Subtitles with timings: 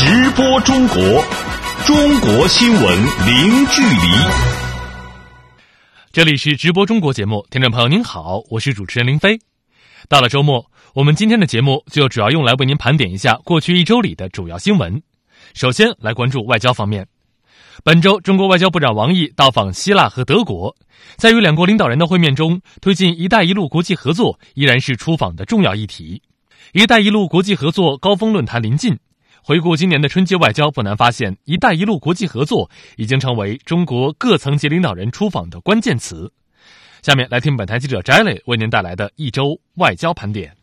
[0.00, 0.96] 直播中国，
[1.84, 2.82] 中国新闻
[3.26, 4.30] 零距离。
[6.12, 9.40] 这里是直播中国节目，听众朋友您好，我是主持人林飞。
[10.08, 10.64] 到了周末，
[10.94, 15.02] 我们今天的节目就主要用来为您盘点一下过去一周里的主要新闻。
[15.52, 17.04] 首先来关注外交方面，
[17.82, 20.76] 本周中国外交部长王毅到访希腊和德国，
[21.16, 26.22] 在与两国领导人的会面中，推进“一带一路”国际合作依然是出访的重要议题。
[26.72, 28.96] “一带一路”国际合作高峰论坛临近。
[29.42, 36.32] 回顾今年的春节外交，不难发现，“一带一路”国际合作已经成为中国各层级领导人出访的关键词。
[37.02, 40.57] 下面来听本台记者翟磊为您带来的一周外交盘点。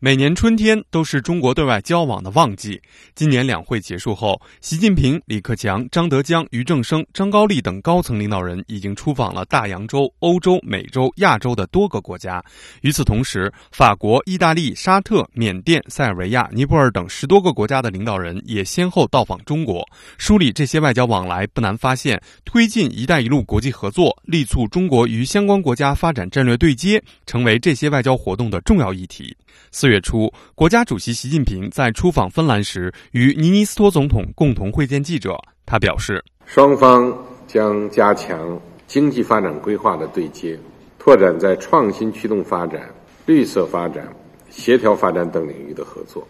[0.00, 2.80] 每年春天都是中国对外交往的旺季。
[3.16, 12.40] 今年两会结束后，习近平、李克强、张德江、俞正声、张高丽等高层领导人已经出访了大洋洲、欧洲、美洲、亚洲的多个国家。
[12.82, 19.84] 与此同时，法国、意大利、沙特、缅甸、塞尔维亚、尼泊尔等十多个国家的领导人也先后到访中国。
[20.16, 29.36] 梳理这些外交往来，不难发现，推进“一带一路”国际合作，力促中国与相关国家发展战略对接，成为这些外交活动的重要议题。
[29.70, 35.36] 四月初，国家主席习近平在出访芬兰时，与尼尼斯托总统共同会见记者。
[35.66, 40.58] 他表示，双方将加强经济发展规划的对接，
[40.98, 42.88] 拓展在创新驱动发展、
[43.26, 44.08] 绿色发展、
[44.48, 46.26] 协调发展等领域的合作。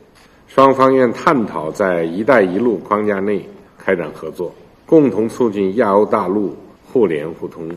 [0.48, 4.52] 双方愿探讨在“一带一路”框架内开展合作，
[4.86, 6.56] 共同促进亚欧大陆
[6.90, 7.70] 互联互通。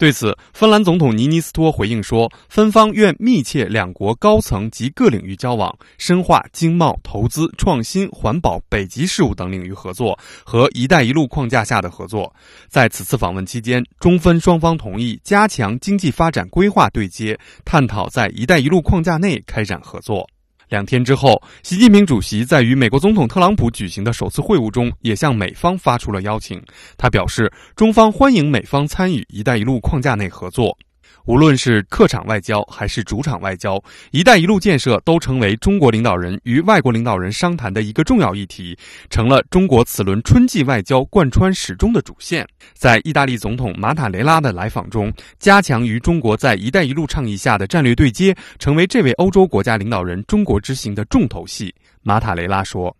[0.00, 12.34] 对此，芬兰总统尼尼斯托回应说：“芬方愿密切两国高层及各领域交往，深化经贸、投资、创新、环保、北极事务等领域合作和‘一带一路’框架下的合作。”
[12.66, 20.26] 在此次访问期间，中芬双方同意加强经济发展规划对接，探讨在“一带一路”框架内开展合作。
[20.70, 26.62] 两天之后，习近平主席在与美国总统特朗普举行的首次会晤中，也向美方发出了邀请。
[26.96, 30.78] 他表示，中方欢迎美方参与“一带一路”框架内合作。
[31.26, 38.76] 无论是客场外交还是主场外交，“一带一路”建设都成为中国领导人与外国领导人商谈的一个重要议题，
[39.10, 42.46] 成了中国此轮春季外交贯穿始终的主线。
[42.74, 51.74] 在意大利总统马塔雷拉的来访中，加强与中国在“一带一路”倡议下的战略对接，成为这位欧洲国家领导人中国之行的重头戏。
[52.02, 52.96] 马塔雷拉说：“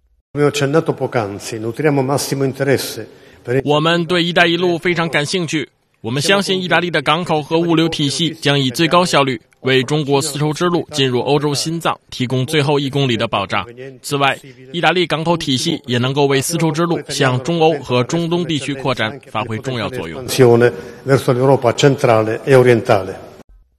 [3.64, 5.70] 我们对‘一带一路’非常感兴趣。”
[6.02, 13.66] 我们相信，意大利的港口和物流体系将以最高效率为中国丝绸之路进入欧洲心脏提供最后一公里的保障。
[14.00, 14.34] 此外，
[14.72, 20.24] 意大利港口体系也能够为丝绸之路向中欧和中东地区扩展发挥重要作用。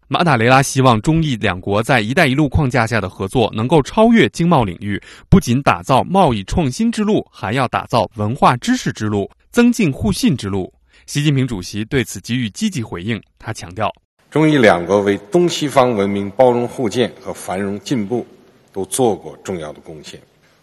[0.07, 10.71] 马塔雷拉希望中意两国在“一带一路”框架下的合作能够超越经贸领域，不仅打造贸易创新之路，还要打造文化知识之路，增进互信之路。
[11.13, 13.21] 习近平主席对此给予积极回应。
[13.37, 13.93] 他强调，
[14.29, 18.25] 中意两国为东西方文明包容互鉴和繁荣进步
[18.71, 20.17] 都做过重要的贡献。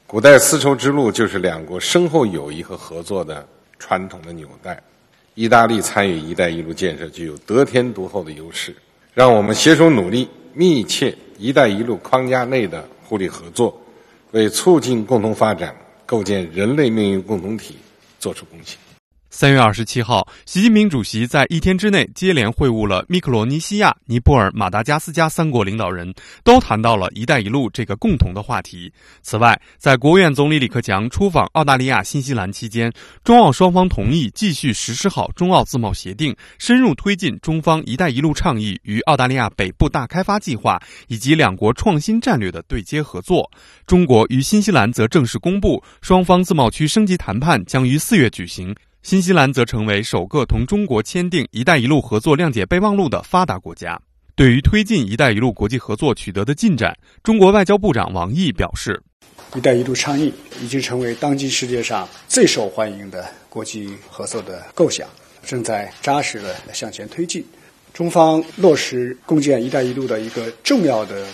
[0.07, 3.47] 古代丝绸之路就是两国深厚友谊和合作的
[3.79, 4.83] 传统的纽带。
[5.35, 8.75] 意大利参与“一带一路”建设具有得天独厚的优势。
[9.13, 13.79] 让我们携手努力，密切“一带一路”框架内的互利合作，
[14.31, 15.77] 为促进共同发展、
[16.07, 17.77] 构建人类命运共同体
[18.19, 18.79] 作出贡献。
[19.31, 28.91] 三月二十七号，习近平主席在一天之内接连会晤了密克罗尼西亚、尼泊尔、马达加斯加三国领导人，都谈到了“一带一路”这个共同的话题。
[29.21, 32.91] 此外，在国务院总理李克强出访澳大利亚、新西兰期间，
[33.23, 43.51] 中澳双方同意继续实施好中澳自贸协定，深入推进中方“一带一路”倡议与澳大利亚北部大开发计划以及两国创新战略的对接合作。
[43.87, 48.75] 中国与新西兰则正式公布，双方自贸区升级谈判将于四月举行。
[49.03, 53.99] 新西兰则成为首个同中国签订“一带一路”合作谅解备忘录的发达国家。
[54.35, 59.01] 对于推进“一带一路”国际合作取得的进展，中国外交部长王毅表示
[59.57, 65.09] ：“‘一带一路’倡议已经成为当今世界上最受欢迎的国际合作的构想，
[65.43, 67.43] 正在扎实的向前推进。
[67.95, 71.27] 中方落实共建‘一带一路’的一个重要的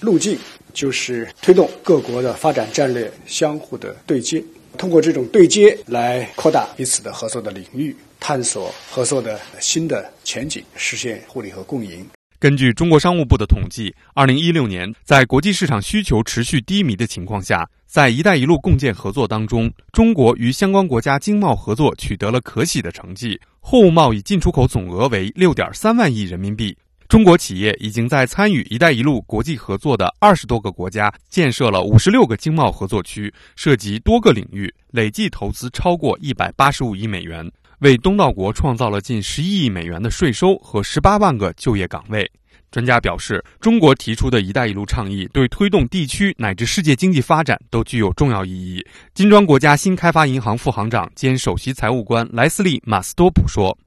[0.00, 0.38] 路径，
[0.72, 4.44] 就是推动各国的发展战略相互的对接。”
[4.76, 12.06] 通过这种对接来扩大彼此的合作的领域，探索合作的新的前景，实现互利和共赢。
[12.38, 26.76] 根据中国商务部的统计，二零一六年，在国际市场需求持续低迷的情况下，在“一带一路”共建合作当中，中国与相关国家经贸合作取得了可喜的成绩，货物贸易进出口总额为六点三万亿人民币。
[27.08, 37.48] 中国企业已经在参与“一带一路”国际合作的二十多个国家建设了五十六个经贸合作区，涉及多个领域，累计投资超过一百八十五亿美元，
[37.78, 42.28] 为东道国创造了近十一亿美元的税收和十八万个就业岗位。
[42.72, 48.84] 专家表示，中国提出的一带一路倡议对推动地区乃至世界经济发展都具有重要意义。
[49.14, 53.78] 金砖国家新开发银行副行长兼首席财务官莱斯利·马斯多普说。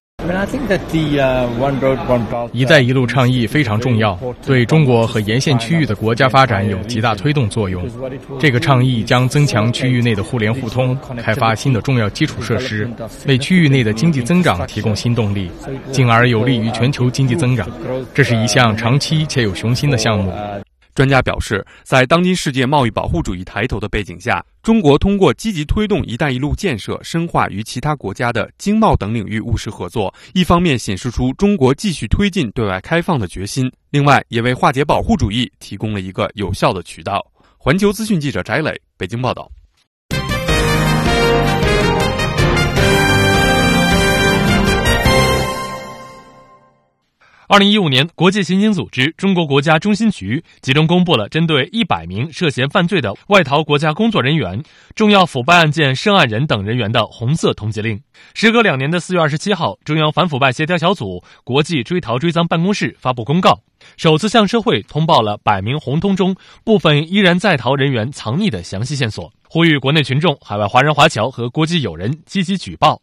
[2.52, 7.88] 一带一路倡议非常重要，对中国和沿线区域的国家发展有极大推动作用。
[8.38, 12.90] 这个倡议将增强区域内的互联互通，开发新的重要基础设施，
[13.28, 15.50] 为区域内的经济增长提供新动力，
[15.92, 17.68] 进而有利于全球经济增长。
[18.14, 20.34] 这是一项长期且有雄心的项目。
[20.96, 37.26] 专家表示，在当今世界贸易保护主义抬头的背景下，中国通过积极推动“一带一路”建设，深化与其他国家的经贸等领域务实合作，一方面显示出中国继续推进对外开放的决心，另外也为化解保护主义提供了一个有效的渠道。
[37.58, 39.50] 环球资讯记者翟磊，北京报道。
[47.52, 54.62] 二零一五年，国际刑警组织中国国家中心局集中公布了针对一百名涉嫌犯罪的外逃国家工作人员、
[54.94, 58.00] 重要腐败案件涉案人等人员的红色通缉令。
[58.36, 63.60] 时隔两年的四月二十七号，中央反腐败协调小组国际追逃追赃办公室发布公告，
[63.98, 73.02] 首次向社会通报了百名红通中部分依然在逃人员藏匿的详细线索，呼吁国内群众、海外华人华侨和国际友人积极举报。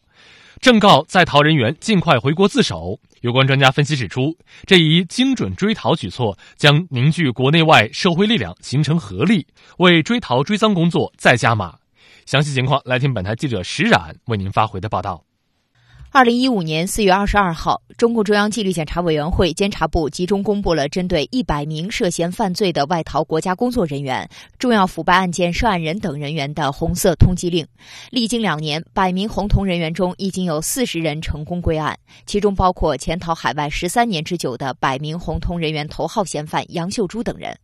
[0.60, 2.98] 正告在逃人员尽快回国自首。
[3.22, 4.36] 有关专家分析指出，
[4.66, 9.46] 这一精准追逃举措将凝聚国内外社会力量，形成合力，
[9.78, 11.74] 为追逃追赃工作再加码。
[12.24, 15.25] 详细情况，来听本台记者石冉为您发回的报道。
[16.16, 24.26] 二零一五年四月二十二号，中共中央纪律检查委员会监察部集中公布了针对一百名涉嫌犯罪的外逃国家工作人员、
[24.58, 27.66] 重要腐败案件涉案人等人员的红色通缉令。
[28.10, 37.54] 历经两年，百名红通人员中已经有四十人成功归案，其中包括潜逃海外十三年之久的百名红通人员头号嫌犯杨秀珠等人。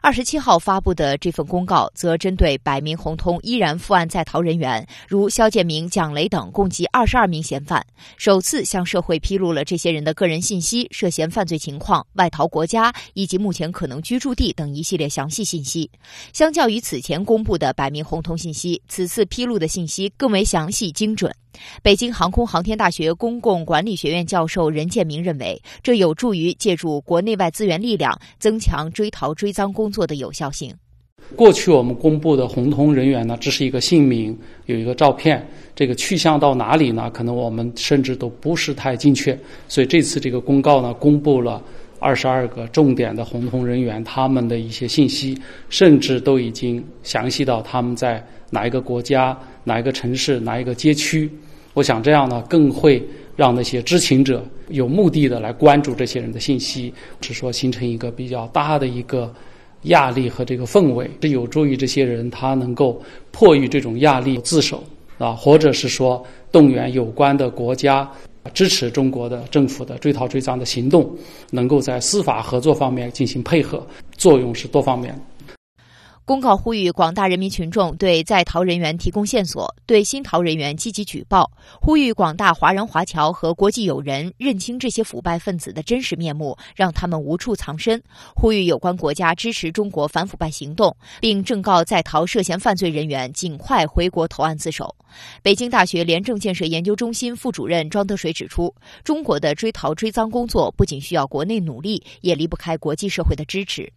[0.00, 7.84] 二十七号发布的这份公告，则针对百名红通依然负案在逃人员，如肖建明、蒋雷等，共计二十二名嫌犯。
[8.16, 15.90] 首次向社会披露了这些人的个人信息、涉嫌犯罪情况、外逃国家以及目前可能居住地等一系列详细信息。
[16.32, 21.34] 相较于此前公布的百名红通信息，此次披露的信息更为详细精准。
[21.82, 30.74] 北京航空航天大学公共管理学院教授任建明认为，这有助于借助国内外资源力量，增强追逃追赃工作的有效性。
[31.34, 34.36] 过去我们公布的红通人员呢，只是一个姓名，
[34.66, 35.44] 有一个照片，
[35.74, 37.10] 这个去向到哪里呢？
[37.10, 39.36] 可能我们甚至都不是太精确。
[39.68, 41.60] 所以这次这个公告呢，公布了
[41.98, 45.36] 二十二个重点的红通人员他们的一些信息，
[45.68, 51.28] 甚至都已经详细到他们在哪一个国家、哪一个城市、哪一个街区。
[51.74, 53.02] 我想这样呢，更会
[53.34, 59.34] 让那些知情者有目的的来关注这些人的信息，是说形成一个比较大的一个。
[59.86, 63.00] 压力和这个氛围这有助于这些人，他能够
[63.32, 64.82] 迫于这种压力自首
[65.18, 68.08] 啊，或者是说动员有关的国家
[68.54, 71.10] 支持中国的政府的追逃追赃的行动，
[71.50, 73.84] 能够在司法合作方面进行配合，
[74.16, 75.18] 作用是多方面。
[76.26, 81.48] 公告呼吁广大人民群众对在逃人员提供线索，对新逃人员积极举报。
[81.80, 88.02] 呼吁广大华人华侨和国际友人认清这些腐败分子的真实面目，让他们无处藏身。
[88.34, 94.92] 呼吁有关国家支持中国反腐败行动，并正告在逃涉嫌犯罪人员尽快回国投案自首。
[95.44, 103.92] 北京大学廉政建设研究中心副主任庄德水指出，中国的追逃追赃工作不仅需要国内努力，也离不开国际社会的支持。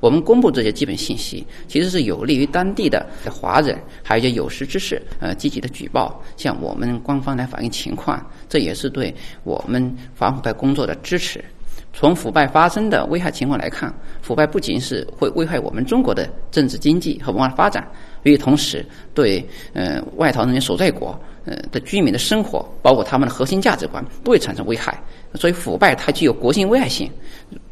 [0.00, 11.44] 我们公布这些基本信息，其实是有利于当地的华人，还有一些有识之士，呃，积极的举报，向我们官方来反映情况，这也是对我们反腐败工作的支持。
[11.92, 17.86] 从腐败发生的危害情况来看，腐败不仅是会危害我们中国的政治经济和文化发展，
[18.22, 25.02] 与此同时对呃外逃人员所在国呃的居民的生活，包括他们的核心价值观，都会产生危害。
[25.34, 27.10] 所以腐败它具有国性危害性。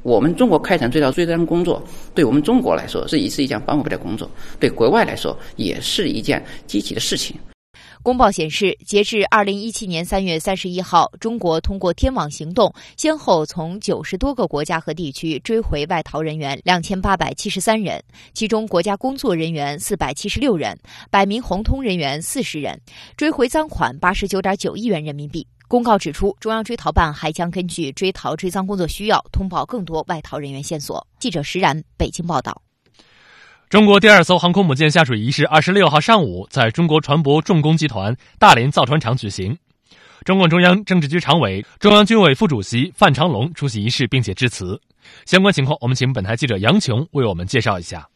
[0.03, 1.83] 我们中国开展追逃追赃工作，
[2.15, 4.29] 对我们中国来说是也是一件反腐败的工作，
[4.59, 7.37] 对国外来说也是一件积极的事情。
[8.03, 18.03] 公报显示，截至二零一七年三月三十一号，中国通过天网行动，先后从九十多个国家和地区追回外逃人员两千八百七十三人，
[18.33, 20.79] 其中国家工作人员四百七十六人，
[21.11, 22.81] 百名红通人员四十人，
[23.19, 25.47] 追回赃款八十九点九亿元人民币。
[25.69, 31.07] 公告指出，中央追逃办还将根据追逃追赃工作需要，通报更多外逃人员线索。
[31.19, 32.63] 记者石然北京报道。
[33.71, 39.57] 中国第二艘航空母舰下水仪式二十六号上午在中国船舶重工集团大连造船厂举行。
[40.25, 44.81] 中共中央政治局常委、中央军委副主席范长龙出席仪式，并且致辞。
[45.25, 48.10] 相关情况，我们请本台记者杨琼为我们介绍一下。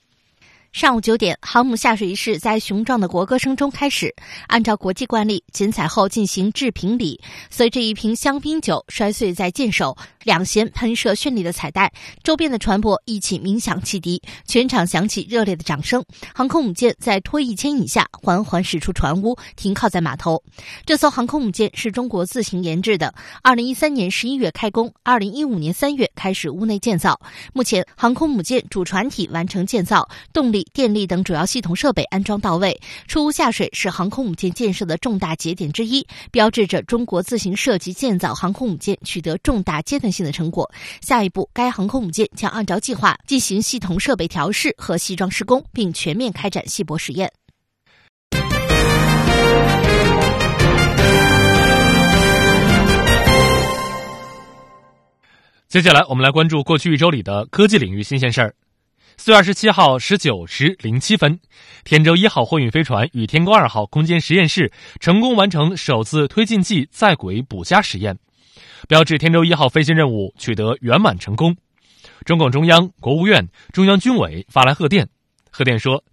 [0.75, 4.13] 上午九点，航母下水仪式在雄壮的国歌声中开始。
[4.49, 7.21] 按照国际惯例，剪彩后进行致瓶礼。
[7.49, 11.93] 随着一瓶香槟酒摔碎在舰首，两舷喷射绚丽的彩带，
[12.25, 16.05] 周边的船舶一起鸣响汽笛，全场响起热烈的掌声。
[16.35, 20.43] 航空母舰在拖曳牵引下缓缓驶出船坞，停靠在码头。
[20.85, 23.15] 这艘航空母舰是中国自行研制的，
[23.45, 27.21] 二零一三年十一月开工，二零一五年三月开始屋内建造。
[27.53, 30.64] 目前，航空母舰主船体完成建造，动力。
[30.73, 40.71] 电力等主要系统设备安装到位，出坞下水是航空母舰建设的重大节点之一，标志着中国自行设计建造航空母舰取得重大阶段性的成果。
[41.01, 47.33] 下一步，该航空母舰将按照计划进行系统设备调试和系装施工，并全面开展细泊实验。
[55.67, 58.55] 接下来，我们来关注过去一周里的科技领域新鲜事儿。
[59.17, 61.39] 四月二十七号十九时零七分，
[61.85, 68.19] 天舟一号货运飞船与天宫二号空间实验室成功完成首次推进剂在轨补加实验，
[68.89, 71.57] 标志天舟一号飞行任务取得圆满成功。
[72.25, 75.09] 中共中央、国务院、中央军委发来贺电，
[75.51, 76.05] 贺电说，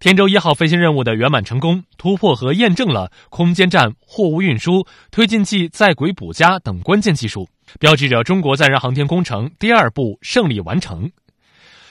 [0.00, 7.48] 天舟一号飞行任务的圆满成功，突破和验证了空间站货物运输、推进剂在轨补加等关键技术，
[7.78, 11.10] 标志着中国载人航天工程第二步胜利完成。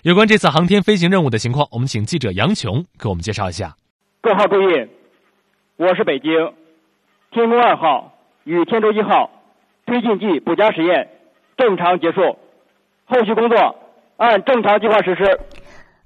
[0.08, 3.76] 有关这次航天飞行任务的情况，我们请记者杨琼给我们介绍一下。
[4.22, 4.88] 各号注意，
[5.76, 6.32] 我是北京
[7.32, 8.14] 天宫二号
[8.46, 9.30] 与天舟一号
[9.86, 11.10] 推进剂补加实验
[11.58, 12.22] 正常结束，
[13.04, 13.76] 后续工作
[14.16, 15.42] 按正常计划实施。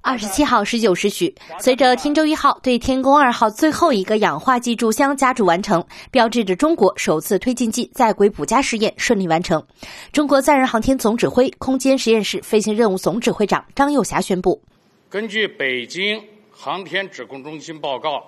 [0.04, 9.64] 二十七号十九时许，随着天舟一号对天宫二号最后一个氧化剂柱箱加注完成，标志着中国首次推进剂在轨补加试验顺利完成。
[10.10, 14.60] 中国载人航天总指挥空间实验室飞行任务总指挥长张又侠宣布：
[15.08, 18.24] 根据北京航天指控中心报告，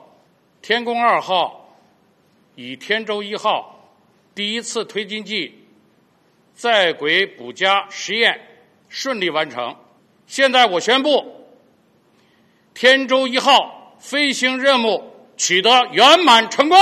[0.62, 1.74] 天宫二号
[2.54, 3.90] 与天舟一号
[4.32, 5.52] 第一次推进剂
[6.54, 8.40] 在轨补加实验
[8.88, 9.74] 顺利完成。
[10.28, 11.42] 现在我宣布。
[12.74, 15.02] 天舟一号飞行任务
[15.36, 16.76] 取得圆满成功。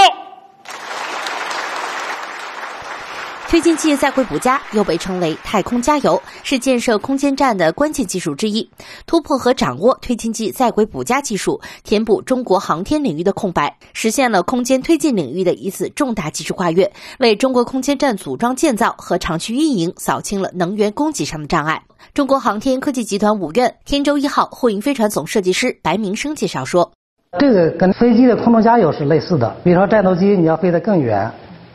[3.52, 8.70] 推进剂在轨补加又被称为太空加油，是建设空间站的关键技术之一。
[9.04, 21.82] 突破和掌握推进剂在轨补加技术，填补中国航天领域的空白，实现了空间推进领域的一次重大技术跨越，为中国空间站组装建造和长期运营扫清了能源供给上的障碍。
[22.14, 26.90] 中国航天科技集团五院天舟一号货运飞船总设计师白明生介绍说
[27.38, 31.30] ：“这个跟飞机的空中加油是类似的，比如说战斗机你要飞得更远。”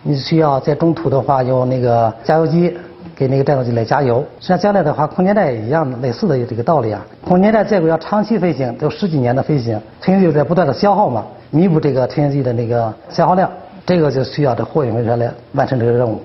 [0.08, 2.74] 你需要在中途的话用那个加油机
[3.14, 4.26] 给那个战斗机来加油。
[4.40, 7.06] 实际上将来的话，空间站也一样，类似的这个道理啊。
[7.26, 13.52] 空间站在轨要长期飞行，都十几年的飞行，推进剂在不断的消耗嘛，弥补这个推进剂的那个消耗量。
[13.86, 16.22] 这个就需要这货运飞船来完成这个任务，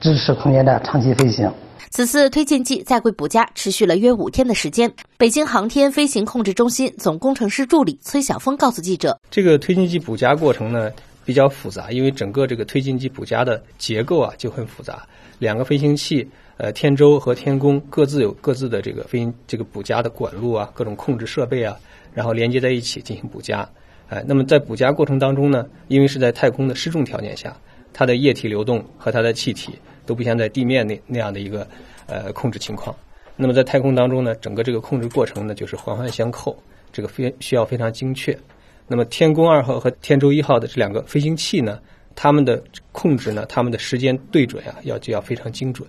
[0.00, 1.50] 支持空间站长期飞行。
[1.90, 4.90] 此次推进剂在轨补加持续了约五天的时间。
[5.16, 10.90] 北京航天飞行控制中心总工程师助理崔晓峰告诉记者：“这个推进剂补加过程呢？”
[11.24, 15.06] 比较复杂，因为整个这个推进剂补加的结构啊就很复杂。
[15.38, 16.26] 两个飞行器，
[16.56, 21.76] 呃，天舟和天宫各自有各自的这个飞行这个补加的管路啊，各种控制设备啊，
[22.12, 23.68] 然后连接在一起进行补加。
[24.08, 27.56] 哎，那么在补加过程当中呢，因为是在太空的失重条件下，
[27.92, 29.72] 它的液体流动和它的气体
[30.06, 31.66] 都不像在地面那那样的一个
[32.06, 32.94] 呃控制情况。
[33.34, 36.56] 那么在太空当中呢，整个这个控制过程呢就是环环相扣，
[36.92, 38.38] 这个非需要非常精确。
[38.86, 41.80] 那么天宫二号和天舟一号的这两个飞行器呢，
[42.14, 42.62] 它们的
[42.92, 45.88] 控制呢，它们的时间对准啊，要就要非常精准，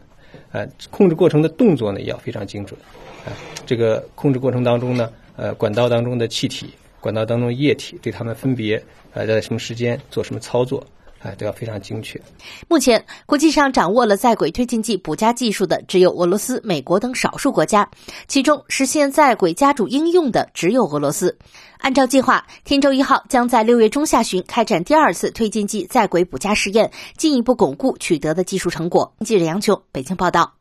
[0.52, 2.80] 呃，控制过程的动作呢也要非常精准，
[3.26, 3.36] 啊，
[3.66, 8.82] 这个控制过程当中呢，呃，管道当中的气体、管道当中液体，对它们分别
[9.14, 10.86] 呃在什么时间做什么操作。
[11.26, 12.22] 哎，都要非常精确。
[12.68, 17.90] 目前，国际上掌握了在轨推进剂补加技术的只有俄罗斯、美国等少数国家，
[18.28, 21.36] 其中实现在轨加注应用的只有俄罗斯。
[21.80, 29.12] 按照计划，天舟一号将在六月中下旬开展第二次推进剂在轨补加试验，进一步巩固取得的技术成果。
[29.22, 30.54] 记者杨琼，北京报道。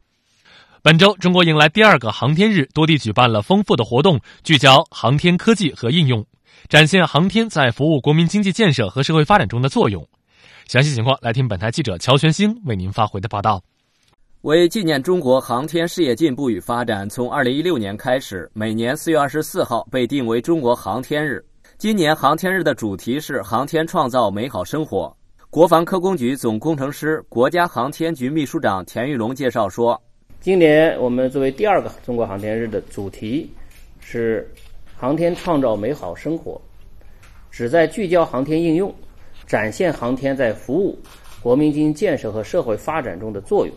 [0.82, 6.24] 本周，中国迎来第二个航天日，多地举办了丰富的活动，聚焦航天科技和应用，
[6.68, 10.06] 展现航天在服务国民经济建设和社会发展中的作用。
[10.66, 13.62] 详细情况来听本台记者乔全兴为您发回的报道。
[14.42, 21.44] 为纪念中国航天事业进步与发展，从二零一六年开始，每年四月二十四号被定为中国航天日。
[21.76, 25.14] 今年航天日的主题是“航天创造美好生活”。
[25.50, 30.00] 国防科工局总工程师、国家航天局秘书长田玉龙介绍说
[30.40, 33.50] ：“今年我们作为第二个中国航天日的主题
[34.00, 34.50] 是
[34.96, 36.60] ‘航天创造美好生活’，
[37.50, 38.94] 旨在聚焦航天应用，
[39.46, 40.98] 展现航天在服务
[41.42, 43.74] 国民经济建设和社会发展中的作用。”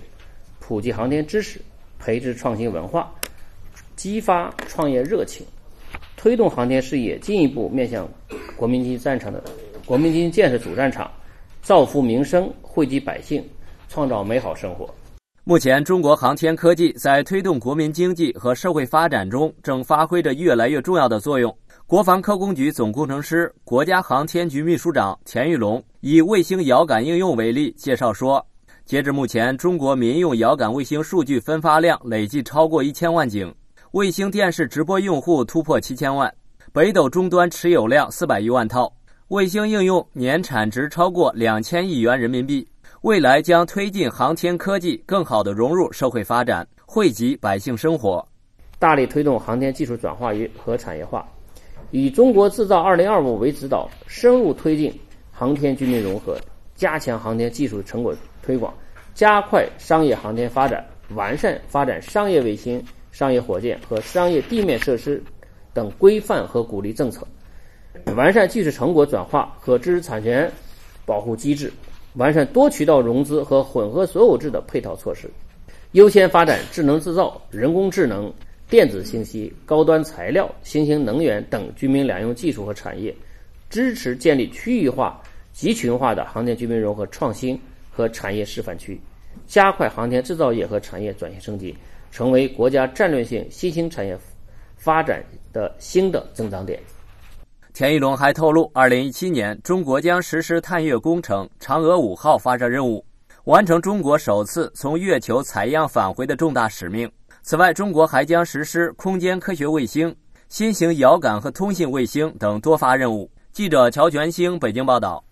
[0.60, 1.62] 普及航天知识，
[1.98, 3.10] 培植创新文化，
[3.96, 5.46] 激发创业热情，
[6.18, 8.06] 推动航天事业进一步面向
[8.58, 9.42] 国民经济战场的
[9.86, 11.10] 国民经济建设主战场，
[11.62, 13.42] 造福民生，惠及百姓，
[13.88, 14.94] 创造美好生活。
[15.46, 21.58] 目前，中国航天科技在推动国民经济和社会发展中正发挥着越来越重要的作用。
[21.90, 28.46] 国防科工局总工程师、国家航天局秘书长田玉龙以卫星遥感应用为例介绍说。
[28.84, 33.56] 截至目前，中国民用遥感卫星数据分发量累计超过一千万景，
[33.92, 36.30] 卫星电视直播用户突破七千万，
[36.74, 38.92] 北斗终端持有量四百余万套，
[39.30, 42.68] 卫星应用年产值超过两千亿元人民币。
[43.04, 48.28] 未来将推进航天科技更好地融入社会发展，惠及百姓生活，
[48.78, 51.26] 大力推动航天技术转化与和产业化，
[51.92, 54.94] 以“中国制造二零二五”为指导，深入推进
[55.32, 56.38] 航天军民融合，
[56.76, 58.16] 加强航天技术成果。
[58.44, 58.74] 推广，
[59.14, 65.22] 加快商业航天发展，完善发展商业卫星、商业火箭和商业地面设施
[65.74, 67.28] 等规范和鼓励政策，
[68.16, 70.50] 完善技术成果转化和知识产权
[71.06, 71.70] 保护机制，
[72.14, 75.30] 完善多渠道融资和混合所有制的配套措施，
[75.92, 78.32] 优先发展智能制造、人工智能、
[78.70, 83.16] 电子信息、高端材料、新型能源等军民两用技术和产业，
[83.70, 85.22] 支持建立区域化、
[85.54, 87.60] 集群化的航天军民融合创新。
[87.90, 89.02] 和产业示范区，
[89.48, 91.76] 加快航天制造业和产业转型升级，
[92.12, 94.16] 成为国家战略性新兴产业
[94.76, 96.80] 发展的新的增长点。
[97.74, 103.04] 田玉龙还透露，二零一七年中国将实施探月工程“嫦娥五号”发射任务，
[103.46, 107.12] 完成中国首次从月球采样返回的重大使命。
[107.48, 110.14] 此外，中国还将实施空间科学卫星、
[110.50, 113.32] 新型遥感和通信卫星等多发任务。
[113.54, 115.24] 记者乔全兴北京报道。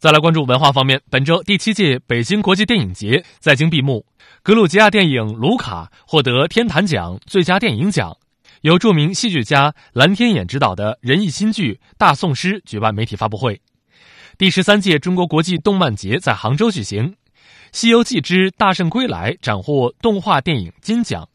[0.00, 4.04] 再来关注文化方面，本周第七届北京国际电影节在京闭幕，
[4.42, 8.16] 格鲁吉亚电影《卢卡》获得天坛奖最佳电影奖，
[8.62, 13.60] 由著名戏剧家蓝天眼执导的人艺新剧《大宋诗》举办媒体发布会。
[14.38, 17.08] 第十三届中国国际动漫节在杭州举行，
[17.72, 21.28] 《西游记之大圣归来》斩获动画电影金奖。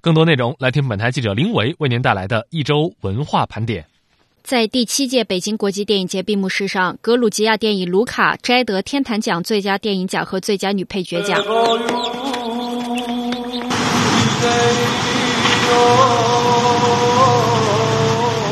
[0.00, 3.84] 更多内容来听本台记者林维为您带来的一周文化盘点。
[4.42, 11.38] 在第七届北京国际电影节闭幕式上，格鲁吉亚电影《卢卡》摘得天坛奖最佳电影奖和最佳女配角奖。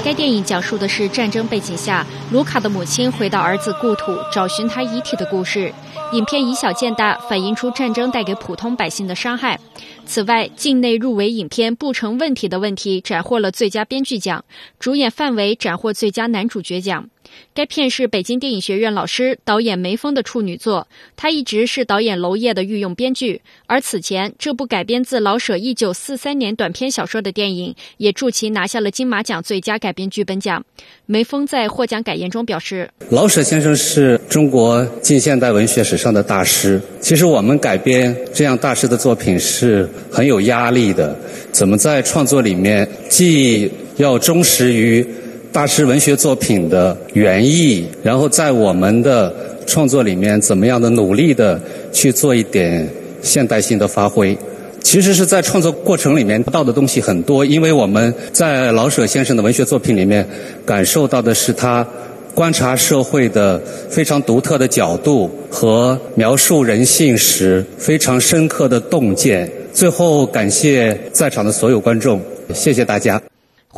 [0.08, 5.70] 该电影讲述的是战争背景下，卢卡的母亲回到儿子故土找寻他遗体的故事。
[6.14, 9.60] 影片以小见大，反映出战争带给普通百姓的伤害。
[10.06, 14.42] 此外，境内入围影片不成问题的问题斩获了最佳编剧奖，
[14.78, 17.10] 主演范伟斩获最佳男主角奖。
[17.54, 20.86] 该片是北京电影学院老师、导演梅峰的处女作，
[21.16, 23.40] 他一直是导演娄烨的御用编剧。
[23.66, 30.64] 而此前，这部改编自老舍一九四三年短篇小说的电影，也助其拿下了金马奖最佳改编剧本奖。
[31.06, 36.80] 梅峰在获奖感言中表示：“老舍先生是中国近现代文学史上的大师。
[37.00, 41.18] 其实我们改编这样大师的作品是很有压力的。
[41.50, 45.04] 怎么在创作里面既要忠实于……”
[45.52, 49.34] 大师文学作品的原意，然后在我们的
[49.66, 51.60] 创作里面，怎么样的努力的
[51.92, 52.88] 去做一点
[53.22, 54.36] 现代性的发挥？
[54.82, 60.26] 其实是在创作过程里面得到的东西很多，因为我们在老舍先生的文学作品里面
[60.64, 61.86] 感受到的是他
[62.34, 69.50] 观察社会的非常独特的角度和描述人性时非常深刻的洞见。
[69.72, 72.20] 最后，感谢在场的所有观众，
[72.54, 73.20] 谢谢大家。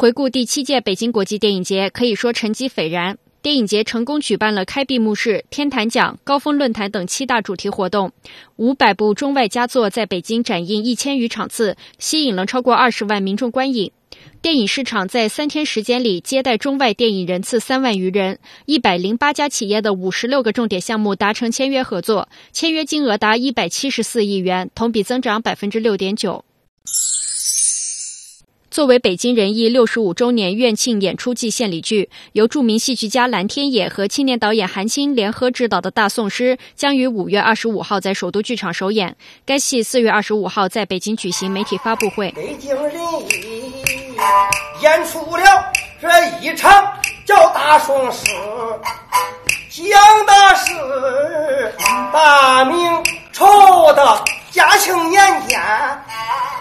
[0.00, 3.18] 回顾第七届北京国际电影节，可以说成绩斐然。
[3.42, 8.10] 电影节成功举办了开闭幕式、天坛奖、高峰论坛等七大主题活动，
[8.56, 13.92] 五百部中外佳作在北京展映一千余场次，吸引了超过二十万民众观影。
[14.40, 26.42] 电影市场在三天时间里接待中外电影人次三万余人，一百零八家企业的五十六个重点项目达成签约合作，签约金额达一百七十四亿元，同比增长百分之六点九。
[28.70, 39.16] 作为北京人艺六十五周年院庆演出季献礼剧，由著名戏剧家蓝天野和青年导演韩青联合执导的《大宋诗》将于五月二十五号在首都剧场首演。
[39.44, 42.30] 该戏四月二十五号在北京举行媒体发布会。
[42.36, 44.14] 北京人艺
[44.80, 45.44] 演出了
[46.00, 46.08] 这
[46.40, 46.70] 一场
[47.26, 48.24] 叫《大宋诗》，
[49.68, 49.84] 讲
[50.26, 51.74] 的是
[52.12, 52.78] 大明
[53.32, 55.60] 朝的嘉庆年间。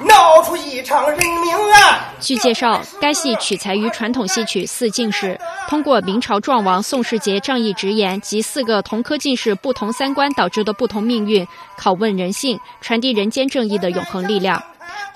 [0.02, 2.00] 闹出一场人命案。
[2.22, 5.38] 据介绍，该戏取材于传统戏曲《四进士》，
[5.70, 11.46] 通过明朝壮王宋世杰仗义直言及四个同科进士不同三观导致的不同命运，
[11.78, 14.64] 拷问人性，传递人间正义的永恒力量。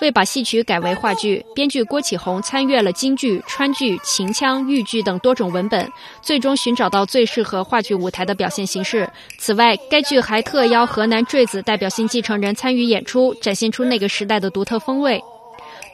[0.00, 9.08] 为把戏曲改为话剧，编剧郭启宏参阅了京剧、川剧、秦腔、豫剧等多种文本，最终寻找到最适合话剧舞台的表现形式。
[9.38, 15.22] 此外，该剧还特邀河南坠子代表性继承人参与演出，展现出那个时代的独特风味。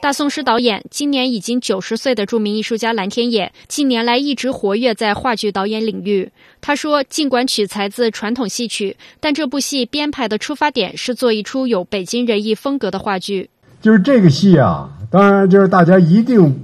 [0.01, 6.27] 大宋诗导演今年已经九十岁的著名艺术家蓝天野，近年来一直活跃在话剧导演领域。
[6.59, 13.47] 他说：“尽管取材自传统戏曲，但这部戏编排的出发点是做一出有北京人艺风格的话剧。”
[13.81, 16.55] 就是这个戏啊，当然就是大家一定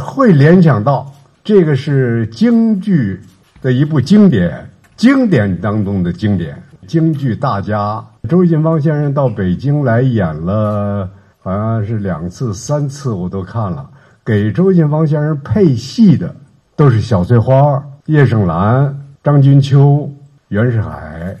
[0.00, 1.10] 会联想到，
[1.44, 3.20] 这个是京剧
[3.62, 6.60] 的一部经典，经典当中的经典。
[6.88, 11.08] 京剧大家周信芳先生到北京来演了，
[11.40, 13.88] 好像是两次、三次，我都看了。
[14.24, 16.34] 给周信芳先生配戏的
[16.74, 20.10] 都是小翠花、叶盛兰、张君秋、
[20.48, 21.36] 袁世海。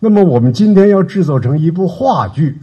[0.00, 2.58] 那么我们今天要制作成一部话剧，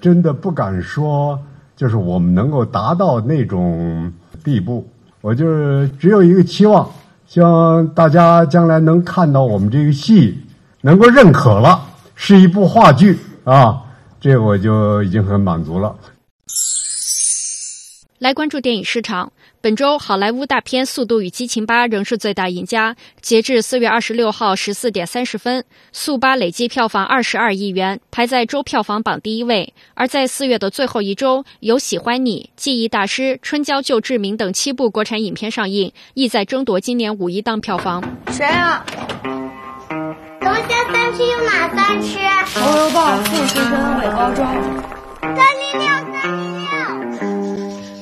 [0.00, 1.38] 真的不敢说。
[1.80, 4.12] 就是我们能够达到那种
[4.44, 4.86] 地步，
[5.22, 6.86] 我就是只有一个期望，
[7.26, 10.38] 希望大家将来能看到我们这个戏
[10.82, 11.80] 能够认可了，
[12.14, 13.80] 是一部话剧啊，
[14.20, 15.94] 这我就已经很满足了。
[18.20, 19.32] 来关注电影市场。
[19.62, 22.94] 本周好莱坞大片《速度与激情八》仍是最大赢家。
[23.22, 29.72] 截至四月二十六号十四点三十分，《速八》累计票房二十二亿元，排在周票房榜第一位。
[29.94, 38.04] 而在四月的最后一周，有《喜欢你》《记忆大师》《春娇救志明》等七部国产影片上映，意在争夺今年五一档票房。
[38.30, 38.84] 谁啊？
[40.42, 42.18] 龙虾三吃有哪三吃？
[42.18, 44.44] 牛肉棒、富士跟伟高中。
[45.22, 46.79] 三零六三零六。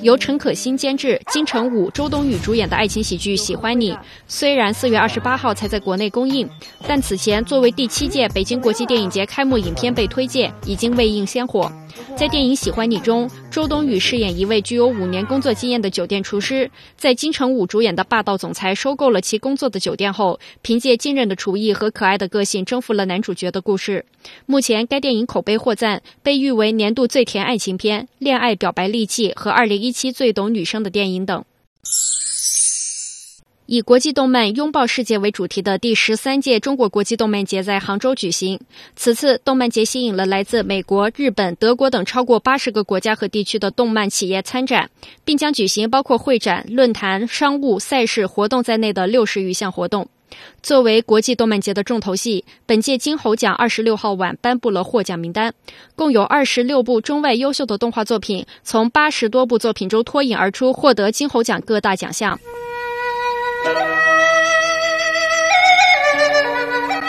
[0.03, 3.93] 由陈可辛监制、金城武、周冬雨主演的爱情喜剧《喜欢你》，
[4.27, 6.49] 虽然四月二十八号才在国内公映，
[6.87, 11.71] 但此前作为第七届北京国际电影节开幕影片被推荐，已经未映先火。
[12.17, 24.05] 在电影《喜欢你》中，周冬雨饰演一位具有五年工作经验的酒店厨师，在金城武主演的霸道总裁收购了其工作的酒店后，凭借惊人的厨艺和可爱的个性征服了男主角的故事。
[24.47, 31.45] 目前，该电影口碑获赞，被誉为年度最甜爱情片、恋爱表白利器和二零一七最懂女生的电影等。
[33.71, 38.59] 以国际动漫拥抱世界为主题的第十三届中国国际动漫节在杭州举行。
[38.97, 44.89] 此次动漫节吸引了来自美国、日本、德国等超过八十个国家和地区的动漫企业参展，
[45.23, 50.09] 并将举行包括会展、论坛、商务、赛事活动在内的六十余项活动。
[50.63, 55.53] 作为国际动漫节的重头戏，本届金猴奖二十六号晚颁布了获奖名单，
[55.95, 62.41] 共有二十六部中外优秀的动画作品从八十多部作品中脱颖而出，获得金猴奖各大奖项。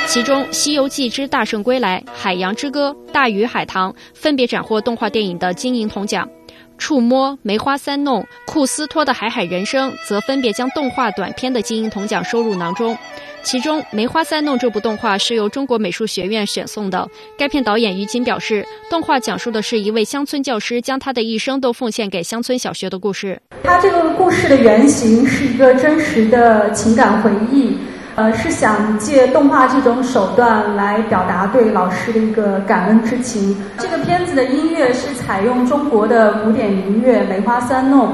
[0.10, 6.28] 其中，《西游记之大圣归来》《海洋之歌》《大鱼海棠》分别斩获动画电影的金银铜奖，
[6.80, 12.98] 《触摸》《梅花三弄》《库斯托的海海人生》则分别将动画短片的金银铜奖收入囊中。
[13.43, 17.08] 其中，《梅花三弄》这部动画是由中国美术学院选送的。
[17.38, 23.39] 该片导演于锦表示，动画讲述的是一位乡村教师将他的一生都奉献给乡村小学的故事。
[23.62, 27.78] 他这个故事的原型是一个真实的情感回忆。
[28.19, 33.55] 呃，是想借动画这种手段来表达对老师的一个感恩之情。
[33.77, 38.08] 这个片子的音乐是采用中国的古典音乐《梅花三弄》。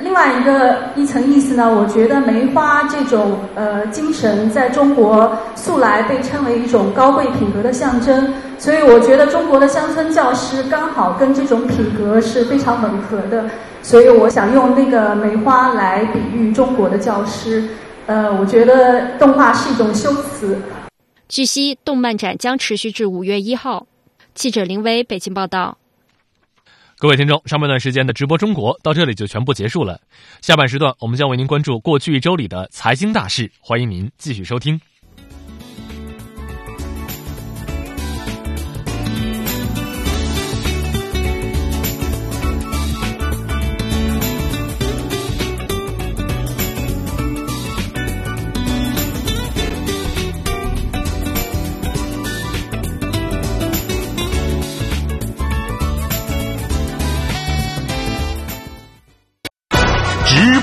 [0.00, 13.44] 另外一个一层意思呢，我觉得梅花这种呃精神在中国素来被称为一种高贵品格的象征，所以我觉得中国的乡村教师刚好跟这种品格是非常吻合的。
[13.82, 17.62] 所以我想用那个梅花来比喻中国的教师。
[18.10, 20.60] 呃，我觉得动画是一种修辞。
[21.28, 23.86] 据悉，动漫展将持续至五月一号。
[24.34, 25.78] 记者林威北京报道。
[26.98, 30.00] 各位听众，上半段时间的直播中国到这里就全部结束了。
[30.40, 34.80] 下半时段，我们将为您关注过去一周里的财经大事，欢迎您继续收听。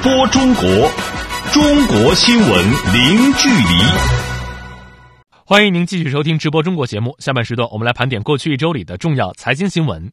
[0.08, 0.64] 播中国，
[1.52, 3.84] 中国新闻零距离。
[5.46, 7.14] 欢迎您继续收听直播中国节目。
[7.20, 10.10] 下半时段，我们来盘点过去一周里的重要财经新闻。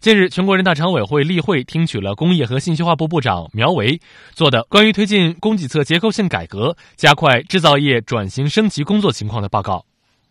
[0.00, 3.98] 近日，全国人大常委会例会听取了工业和信息化部部长苗圩
[4.32, 9.86] 做的关于推进供给侧结构性改革、加快制造业转型升级工作情况的报告。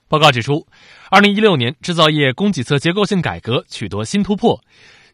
[0.07, 0.67] 报告指出，
[1.09, 4.61] 二零一六年制造业供给侧结构性改革取得新突破，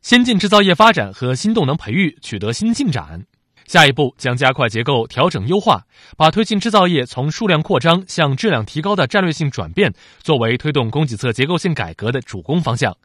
[0.02, 3.26] 先进制造业发展和新动能培育取得新进展。
[3.68, 12.96] 下一步将加快结构调整优化，把推进制造业从数量扩张向质量提高的战略性转变作为推动供给侧结构性改革的主攻方向。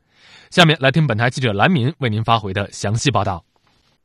[0.50, 3.44] 下面来听本台记者兰民为您发回的详细报道。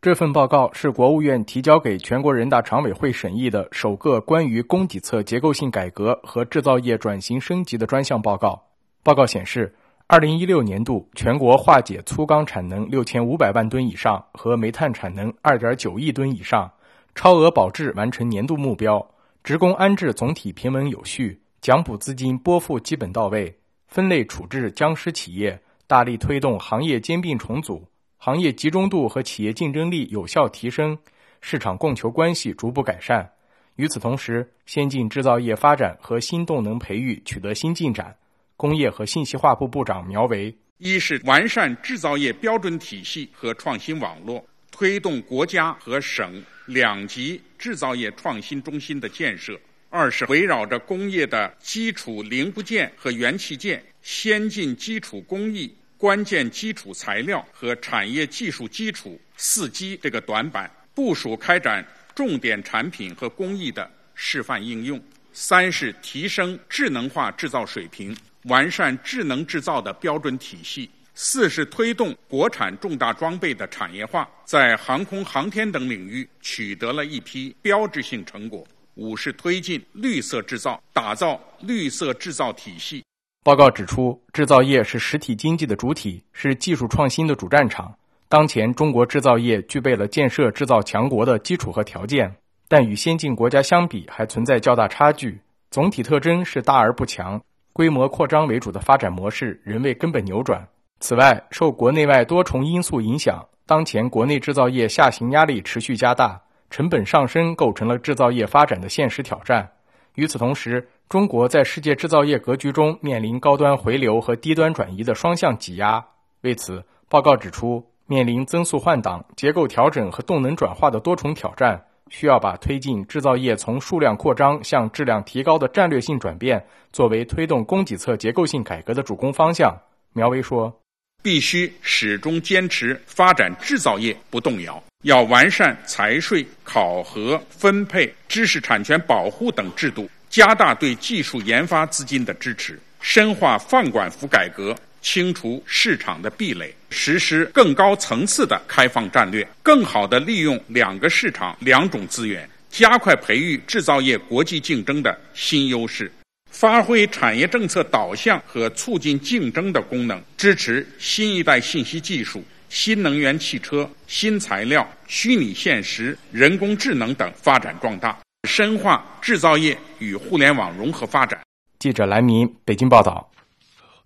[0.02, 8.64] 这份报告是国务院提交给全国人大常委会审议的首个关于供给侧结构性改革和制造业转型升级的专项报告。
[9.04, 9.76] 报告显示，
[10.10, 16.72] 二零一六年度全国化解粗钢产能六千五百万吨以上和煤炭产能二点九亿吨以上，
[17.14, 19.06] 超额保质完成年度目标，
[19.44, 23.54] 职工安置总体平稳有序，奖补资金拨付基本到位，
[23.90, 27.86] 分类处置僵尸企业，大力推动行业兼并重组。
[28.18, 30.98] 行业集中度和企业竞争力有效提升，
[31.42, 33.30] 市场供求关系逐步改善。
[33.76, 38.16] 与此同时，先进制造业发展和新动能培育取得新进展。
[38.58, 49.54] 工业和信息化部部长苗圩：一是完善制造业标准体系和创新网络，推动国家和省两级制造业创新中心的建设；
[49.92, 55.72] 二是围绕着工业的基础零部件和元器件、先进基础工艺。
[55.96, 65.00] 关键基础材料和产业技术基础四基这个短板，部署开展重点产品和工艺的示范应用。
[65.34, 68.16] 三是提升智能化制造水平，
[68.48, 70.90] 完善智能制造的标准体系。
[71.20, 78.64] 四是推动国产重大装备的产业化，在航空航天等领域取得了一批标志性成果。
[78.94, 83.04] 五是推进绿色制造，打造绿色制造体系。
[83.44, 87.96] 报告指出，制造业是实体经济的主体，是技术创新的主战场。
[88.28, 92.36] 当前，中国制造业具备了建设制造强国的基础和条件，
[92.68, 95.40] 但与先进国家相比，还存在较大差距。
[95.72, 97.42] 总体特征是大而不强、
[97.78, 100.68] 规模扩张为主的发展模式仍未根本扭转。
[101.00, 109.74] 此外，受国内外多重因素影响，当前国内制造业下行压力持续加大，成本上升构成了制造业发展的现实挑战。
[110.16, 116.04] 与此同时，中国在世界制造业格局中面临高端回流和低端转移的双向挤压。
[116.42, 129.78] 为此，报告指出，面临增速换挡、结构调整和动能转化的多重挑战，需要把推进制造业从数量扩张向质量提高的战略性转变作为推动供给侧结构性改革的主攻方向。
[130.14, 130.82] 苗圩说
[131.22, 144.76] ：“必须始终坚持发展制造业不动摇，要完善财税、考核、分配、知识产权保护等制度。”加大对技术研发资金的支持，深化放管服改革，
[145.08, 156.12] 清除市场的壁垒，实施更高层次的开放战略，更好地利用两个市场、两种资源，加快培育制造业国际竞争的新优势，
[156.52, 168.20] 发挥产业政策导向和促进竞争的功能，支持新一代信息技术、新能源汽车、新材料、虚拟现实、人工智能等发展壮大。
[168.46, 171.40] 深化制造业与互联网融合发展。
[171.80, 173.32] 记者兰明北京报道。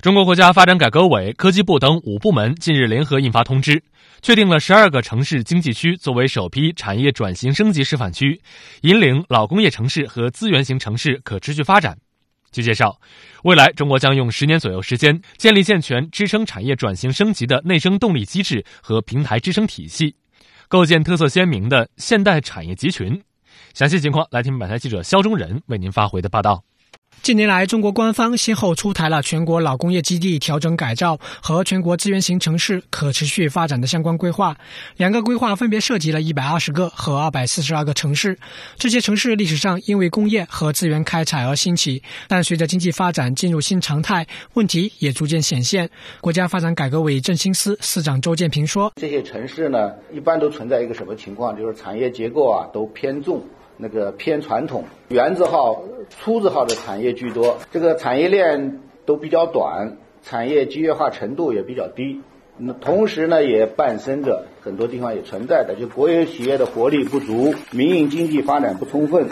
[0.01, 3.83] 中国国家发展改革委、科技部等五部门近日联合印发通知，
[4.23, 8.41] 确定了十二个城市经济区作为首批产业转型升级示范区，
[8.81, 11.95] 引领老工业城市和资源型城市可持续发展。
[12.51, 12.99] 据介绍，
[13.43, 20.15] 未来中国将用十年左右时间，建立健全支撑产业转型升级的内生动力机制和平台支撑体系，
[20.67, 23.21] 构建特色鲜明的现代产业集群。
[23.75, 26.63] 详细情况，来听本台记者肖中仁为您发回的报道。
[27.21, 34.57] 近年来，中国官方先后出台了全国老工业基地调整改造和全国资源型城市可持续发展的相关规划。
[34.97, 38.39] 两个规划分别涉及了一百二十个和二百四十二个城市。
[38.75, 45.87] 这些城市历史上因为工业和资源开采而兴起，但随着经济发展进入新常态，问题也逐渐显现。
[46.21, 51.55] 国家发展改革委振兴司司长周建平说：“这些城市呢，一般都存在一个什么情况？
[51.55, 53.43] 就是产业结构啊，都偏重。”
[53.81, 62.21] 那个偏传统，原字号、粗字号的产业居多，这个产业链都比较短，产业集约化程度也比较低。
[62.57, 69.27] 那同时呢，也伴生着很多地方也存在的，就国有企业的活力不足，民营经济发展不充分，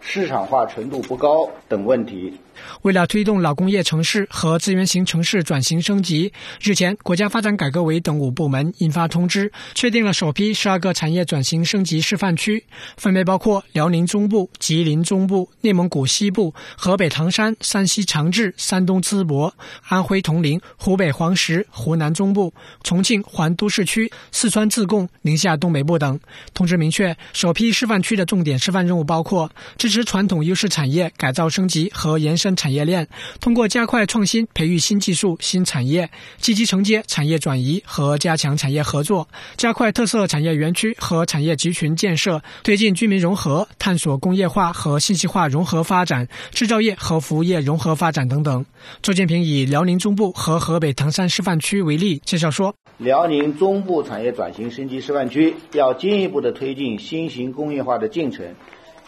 [0.00, 2.34] 市场化程度不高等问题。
[2.82, 12.64] 为了推动老工业城市和资源型城市转型升级，日前，国家发展改革委等五部门印发通知，确定了首批十二个产业转型升级示范区，
[12.96, 19.54] 分别包括辽宁中部、吉林中部、内蒙古西部、河北唐山、山西长治、山东淄博、
[19.88, 26.20] 安徽铜陵、湖北黄石、湖南中部、重庆环都市区、四川自贡、宁夏东北部等。
[26.52, 33.06] 通知明确，首批示范区的重点示范任务包括支持传统优势产业改造升级和延伸产业链，
[33.40, 48.66] 通过加快创新培育新技术、新产业，积极承接产业转移和加强产业合作，加快特色产业园区和产业集群建设，推进居民融合，探索工业化和信息化融合发展，制造业和服务业融合发展等等。
[49.00, 58.44] 周建平以辽宁中部和河北唐山示范区为例，介绍说，辽宁中部产业转型升级示范区要进一步的推进新型工业化的进程。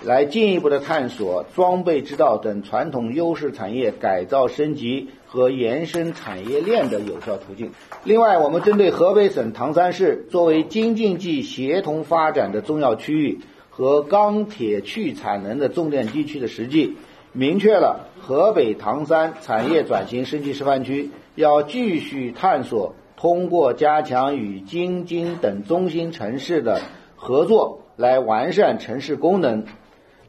[0.07, 7.73] 来进一步的探索装备制造等传统优势产业改造升级和延伸产业链的有效途径。
[8.05, 16.97] 另外，我们针对河北省唐山市作为京津冀协同发展的重要区域和钢铁去产能的重点地区的实际，
[17.33, 26.81] 明确了河北唐山产业转型升级示范区要继续探索通过加强与京津等中心城市的
[27.17, 29.65] 合作，来完善城市功能。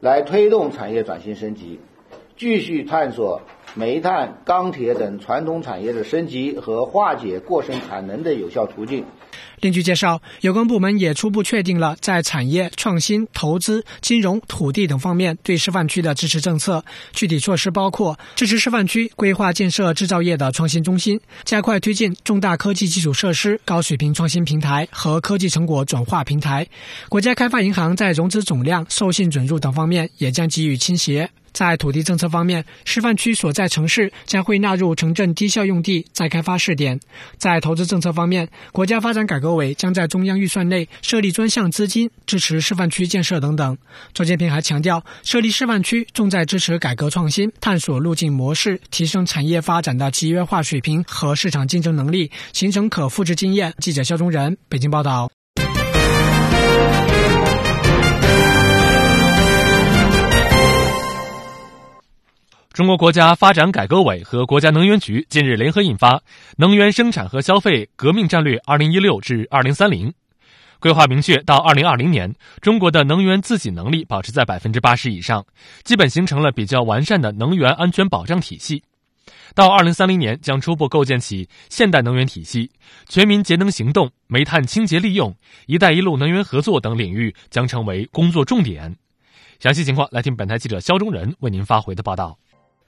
[0.00, 1.80] 来推动产业转型升级，
[2.36, 3.42] 继续探索
[3.74, 9.04] 煤炭、钢铁等传统产业的升级和化解过剩产能的有效途径。
[9.60, 16.84] 另据介绍，有关部门也初步确定了在产业创新、投资、金融、土地等方面对示范区的支持政策。
[17.12, 26.66] 具体措施包括支持示范区规划建设制造业的创新中心，加快推进重大科技基础设施高水平创新平台和科技成果转化平台。
[27.08, 31.30] 国家开发银行在融资总量、授信准入等方面也将给予倾斜。
[31.52, 36.98] 在土地政策方面，示范区所在城市将会纳入城镇低效用地再开发试点。
[37.36, 43.76] 在投资政策方面，国家发展改革委将在中央预算内设立专项资金，支持示范区建设等等。
[44.12, 53.72] 周建平还强调，设立示范区重在支持改革创新，探索路径模式，提升产业发展的集约化水平和市场竞争能力，形成可复制经验。
[53.78, 55.37] 记者肖忠仁北京报道。
[62.78, 66.16] 中国国家发展改革委和国家能源局近日联合印发
[66.58, 70.06] 《能源生产和消费革命战略（二零一六至二零三零）》，
[70.78, 75.44] 规划明确，到二零二零年，中国的能源自给能力保持在百分之八十以上，
[75.82, 78.84] 基本形成了比较完善的能源安全保障体系。
[79.56, 82.70] 到二零三零年，将初步构建起现代能源体系，
[83.08, 85.34] 全民节能行动、煤炭清洁利用、
[85.66, 88.96] “一带一路”能源合作等领域将成为工作重点。
[89.58, 92.38] 详细情况，来听本台记者肖忠仁为您发回的报道。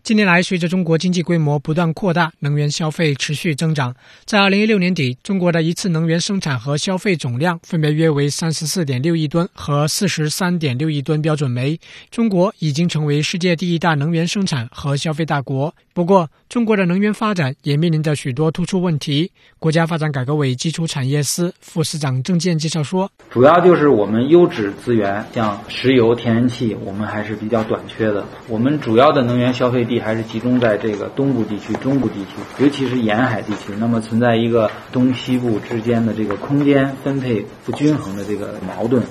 [0.02, 3.94] 近年来，随着中国经济规模不断扩大，能源消费持续增长。
[4.24, 11.78] 在二零一六年底，中国的一次能源生产和消费总量分别约为三十四点六亿吨和四十三点六亿吨标准煤。
[12.10, 15.72] 中国已经成为世界第一大能源生产和消费大国。
[15.92, 19.30] 不过，中国的能源发展也面临着许多突出问题。
[19.60, 28.24] 国家发展改革委基础产业司副司长郑健介绍说：“主要就是我们优质资源，像石油、天然气，我们还是比较短缺的。
[28.48, 33.72] 我们主要的能源消费地还是集中在这个东部地区、中部地区，尤其是沿海地区。
[33.78, 39.04] 那么存在一个东西部之间的这个空间分配不均衡的这个矛盾。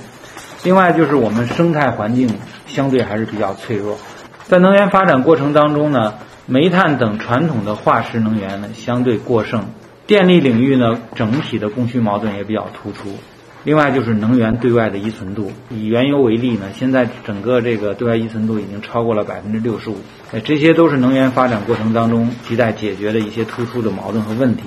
[0.65, 2.29] 另外，就是我们生态环境
[2.67, 3.97] 相对还是比较脆弱。
[4.43, 6.15] 在能源发展过程当中呢。”
[6.51, 9.65] 煤炭等传统的化石能源呢相对过剩，
[10.07, 13.15] 电力领域呢整体的供需矛盾也比较突出。
[13.63, 19.97] 另外就是能源对外的依存度，以原油为例呢，现在整个这个对外依存度已经超过了百分之六十五。
[20.31, 24.63] 哎，这些都是能源发展过程当中亟待解决的一些突出的矛盾和问题。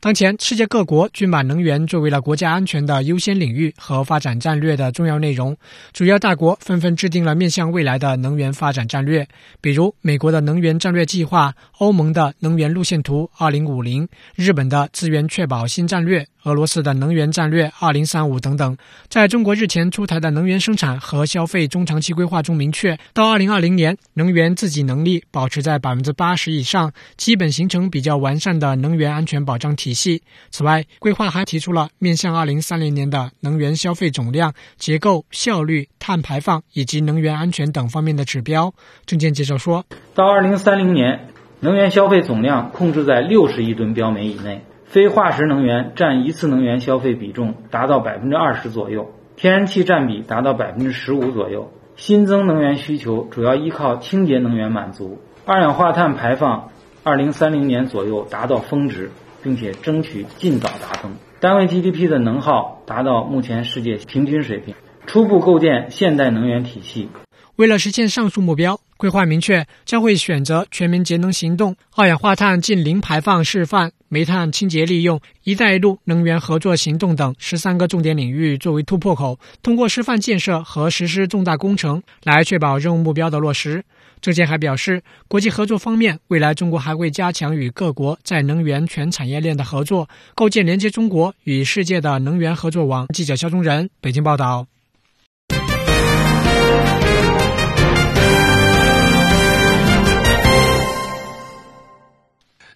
[0.00, 5.56] 当前，世界各国均把能源作为了国家安全的优先领域和发展战略的重要内容。
[5.92, 9.26] 主要大国纷纷制定了面向未来的能源发展战略，
[9.60, 16.24] 比如美国的能源战略计划、欧盟的能源路线图 （2050）、日本的资源确保新战略。
[16.48, 18.74] 俄罗斯的能源战略二零三五等等，
[19.10, 30.22] 在中国日前出台的能源生产和消费中长期规划中明确，到二零二零年，能源自给能力保持在百分之八十以上，基本形成比较完善的能源安全保障体系。
[30.50, 38.72] 此外，规划还提出了面向二零三零年的能源消费总量、结构、效率、碳排放以及能源安全等方面的指标。
[39.04, 39.84] 证件介绍说，
[40.14, 41.28] 到二零三零年，
[41.60, 44.62] 能源消费总量控制在六十亿吨标煤以内。
[44.88, 56.70] 非化石能源占一次能源消费比重达到百分之二十左右，天然气占比达到百分之十五左右，新增能源需求主要依靠清洁能源满足，二氧化碳排放
[57.02, 59.10] 二零三零年左右达到峰值，
[59.42, 61.12] 并且争取尽早达峰。
[61.38, 64.74] 单位 GDP 的能耗达到目前世界平均水平，
[65.06, 67.10] 初步构建现代能源体系。
[67.56, 83.84] 为了实现上述目标，规划明确将会选择全民节能行动、二氧化碳近零排放示范、煤炭清洁利用、“一带一路”能源合作行动等十三个重点领域作为突破口，通过示范建设和实施重大工程来确保任务目标的落实。
[84.20, 93.06] 郑健还表示，国际合作方面，未来中国还会加强与各国在能源全产业链的合作，构建连接中国与世界的能源合作网。
[93.08, 94.66] 记者肖忠仁北京报道。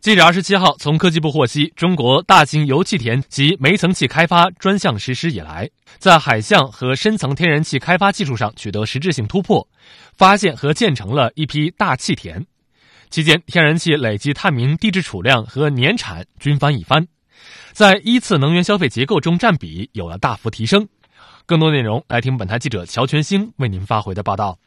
[0.03, 9.65] 记者二十七号从科技部获悉，中国大型油气田及煤层气开发专项实施以来，在海相和深层天然气开发技术上取得实质性突破，
[10.15, 12.45] 发现和建成了一批大气田。
[13.11, 17.07] 期间，天然气累计探明地质储量和年产均翻一番，
[17.71, 20.89] 在一次能源消费结构中占比有了大幅提升。
[21.47, 24.59] 更多内容来听本台记者乔全兴为您发回的报道。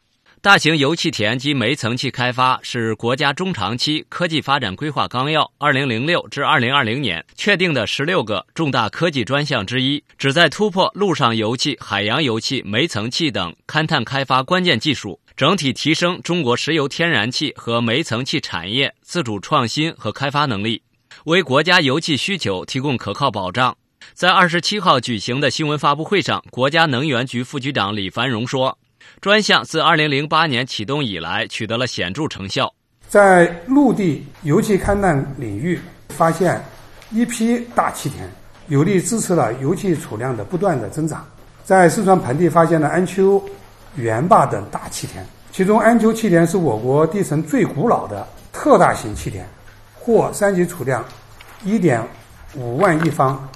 [0.42, 20.82] 大型油气田及煤层气开发是国家中长期科技发展规划纲要（二零零六至二零二零年）确定的十六个重大科技专项之一，旨在突破陆上油气、海洋油气、煤层气等勘探开发关键技术，整体提升中国石油天然气和煤层气产业自主创新和开发能力，
[21.24, 23.76] 为国家油气需求提供可靠保障。
[24.14, 28.78] 在二十七号举行的新闻发布会上，国家能源局副局长李凡荣说。
[29.20, 32.72] 专项自2008年启动以来，取得了显著成效。
[33.08, 35.80] 在陆地油气勘探领域
[36.10, 36.60] 发现
[37.10, 38.28] 一批大气田，
[38.68, 41.24] 有力支持了油气储量的不断的增长。
[41.64, 43.42] 在四川盆地发现了安丘、
[43.94, 49.46] 元坝等大气田，其中安丘气田是我国地层最古老的特大型气田，
[49.94, 51.04] 获三级储量
[51.64, 53.48] 1.5万亿方，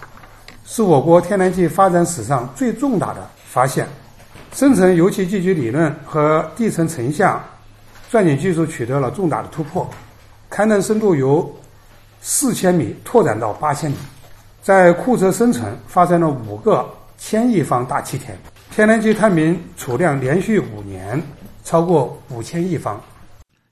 [0.65, 3.87] 是我国天然气发展史上最重大的发现。
[4.53, 7.43] 深层油气聚集理论和地层成像
[8.11, 9.89] 钻井技术取得了重大的突破，
[10.51, 11.51] 勘探深度由
[12.21, 13.97] 四千米拓展到八千米，
[14.61, 16.85] 在库车深层发现了五个
[17.17, 18.37] 千亿方大气田，
[18.75, 21.23] 天然气探明储量连续五年
[21.65, 23.01] 超过五千亿方。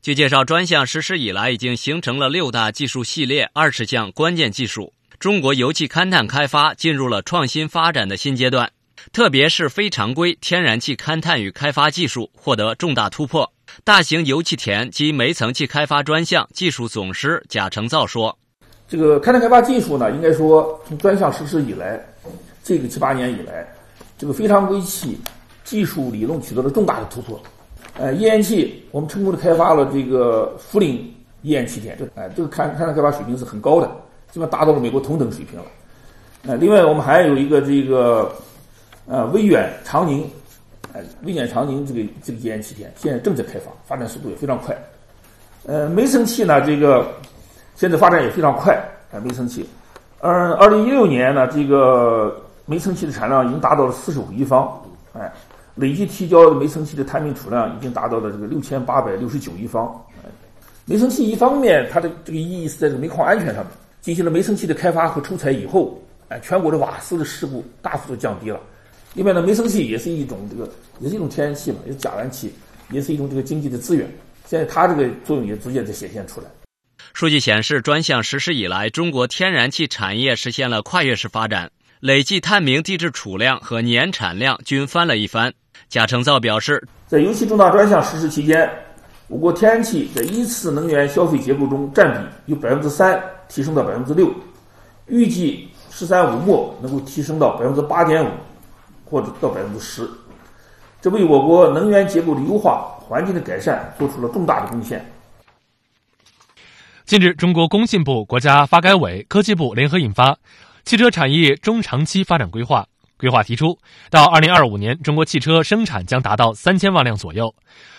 [0.01, 8.71] 据介绍，专项实施以来，已经形成了六大技术系列、二十项关键技术，中国油气勘探开发进入了创新发展的新阶段。
[9.13, 13.51] 特别是非常规天然气勘探与开发技术获得重大突破。
[13.85, 18.37] 大型油气田及煤层气开发专项技术总师贾成造说
[18.89, 22.01] ：“这个勘探开发技术呢，应该说从专项实施以来，
[22.65, 23.67] 这个七八年以来，
[24.17, 25.19] 这个非常规气
[25.65, 27.41] 技术理论取得了重大的突破。
[27.99, 30.97] 呃，页岩气我们成功的开发了这个涪陵
[31.43, 33.91] 页岩气田，这哎，这个勘勘探开发水平是很高的，
[34.33, 35.67] 基本达到了美国同等水平了。
[36.47, 38.35] 呃，另外我们还有一个这个。”
[39.09, 40.31] 呃，威远长宁，
[40.93, 44.77] 呃，威远长宁这个这个页岩气田现在正在开发，发展速度也非常快。
[45.65, 47.11] 呃，煤层气呢，这个
[47.75, 48.75] 现在发展也非常快，
[49.11, 49.67] 啊，煤层气。
[50.21, 54.79] 而二零一六年呢，这个煤层气的产量已经达到了四十五亿方，
[55.15, 55.33] 哎，
[55.75, 59.91] 累计提交的煤层气的探明储量已经达到了这个六千八百六十九亿方。
[60.85, 63.67] 煤层气一方面它的这个意义是在这个煤矿安全上面，
[64.03, 65.99] 进行了煤层气的开发和出采以后，
[66.29, 68.61] 哎，全国的瓦斯的事故大幅度降低了。
[69.15, 72.53] 另外呢，煤层气也是一种这个，也是一种天然气嘛，也是甲烷气，
[72.91, 74.09] 也是一种这个经济的资源。
[74.47, 76.47] 现在它这个作用也逐渐在显现出来。
[77.15, 85.53] 数据显示，专项实施以来，中国天然气产业实现了跨越式发展，累计探明地质储量和年产量均翻了一番。
[85.89, 88.71] 贾成造表示，在油气重大专项实施期间，
[89.27, 92.13] 我国天然气在一次能源消费结构中占
[92.47, 94.33] 比由百分之三提升到百分之六，
[95.07, 98.29] 预计“十三五”末能够提升到百分之八点五。
[99.09, 100.09] 或者到百分之十，
[101.01, 105.05] 这为我国能源结构的优化、环境的改善做出了重大的贡献。
[107.07, 110.33] 近日，中国工信部、国家发改委、科技部联合印发
[110.85, 112.83] 《汽车产业中长期发展规划》，
[113.17, 113.79] 规划提出，
[114.11, 117.55] 到二零二五年，中国汽车生产将达到三千万辆左右，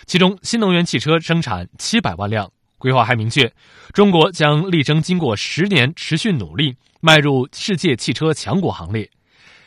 [0.06, 2.48] 其中新能源汽车生产七百万辆。
[2.78, 3.52] 规划还明确，
[3.92, 9.10] 中国将力争经过十年持续努力，迈入世界汽车强国行列。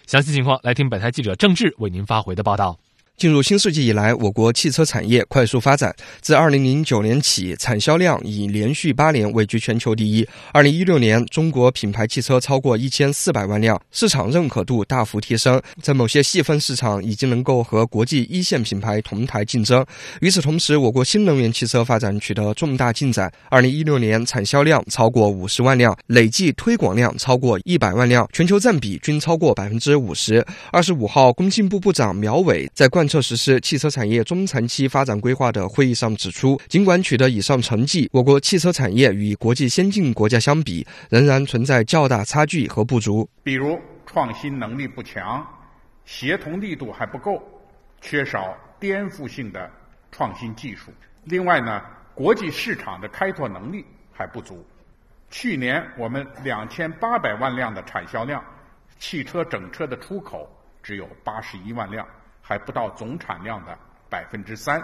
[0.06, 2.78] 详细情况，来听本台记者郑智为您发回的报道。
[3.16, 5.96] 进入新世纪以来，我国汽车产业快速发展。
[6.20, 10.28] 自2009年起，产销量已连续八年位居全球第一。
[10.54, 19.86] 2016年，中国品牌汽车超过1400万辆，市场认可度大幅提升，在某些细分市场已经能够和国际一线品牌同台竞争。
[20.20, 23.32] 与此同时，我国新能源汽车发展取得重大进展。
[23.52, 30.44] 2016年产销量超过50万辆，累计推广量超过100万辆，全球占比均超过50%。
[30.72, 43.30] 25号，工信部部长苗伟在冠彻实施汽车产业中长期发展规划的会议上指出，尽管取得以上成绩，我国汽车产业与国际先进国家相比，仍然存在较大差距和不足。
[43.44, 45.46] 比如创新能力不强，
[46.06, 47.42] 协同力度还不够，
[48.02, 49.70] 缺少颠覆性的
[50.12, 50.92] 创新技术。
[51.24, 51.82] 另外呢，
[52.14, 54.66] 国际市场的开拓能力还不足。
[55.30, 58.44] 去年我们两千八百万辆的产销量，
[59.00, 60.48] 汽车整车的出口
[60.84, 62.06] 只有八十一万辆。
[62.46, 63.76] 还不到总产量的
[64.10, 64.84] 百分之三，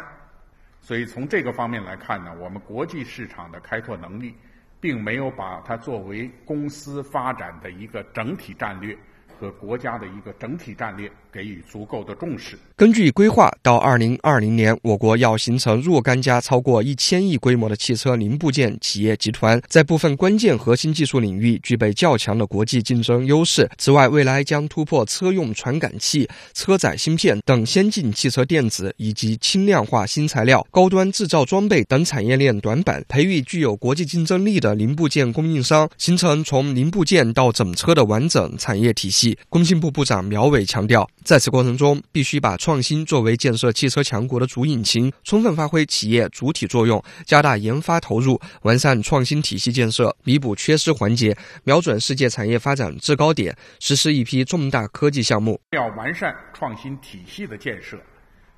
[0.80, 4.34] 所以从这个方面来看呢，我们国际市场的开拓能力，
[4.80, 8.98] 并没有把它作为公司发展的一个整体战略。
[9.40, 12.60] 和国家的一个整体战略给予足够的重视。
[12.76, 23.70] 根据规划，到二零二零年，我国要形成若干家超过一千亿规模的汽车零部件企业集团，在部分关键核心技术领域具备较强的国际竞争优势。
[23.78, 39.29] 此外，未来将突破车用传感器、车载芯片等先进汽车电子以及轻量化新材料、高端制造装备等产业链短板，培育具有国际竞争力的零部件供应商，形成从零部件到整车的完整产业体系。
[39.50, 55.60] 工信部部长苗伟强调，在此过程中，必须把创新作为建设汽车强国的主引擎，充分发挥企业主体作用，加大研发投入，完善创新体系建设，弥补缺失环节，瞄准世界产业发展制高点，实施一批重大科技项目。
[55.72, 57.98] 要完善创新体系的建设，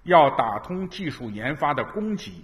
[0.03, 2.43] 要打通技术研发的供给、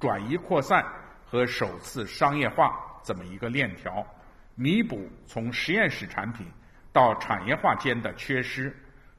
[0.00, 0.84] 转移扩散
[1.24, 2.72] 和首次商业化
[3.04, 4.04] 这么一个链条，
[4.54, 6.46] 弥补从实验室产品。
[6.98, 8.76] 到产业化间的缺失，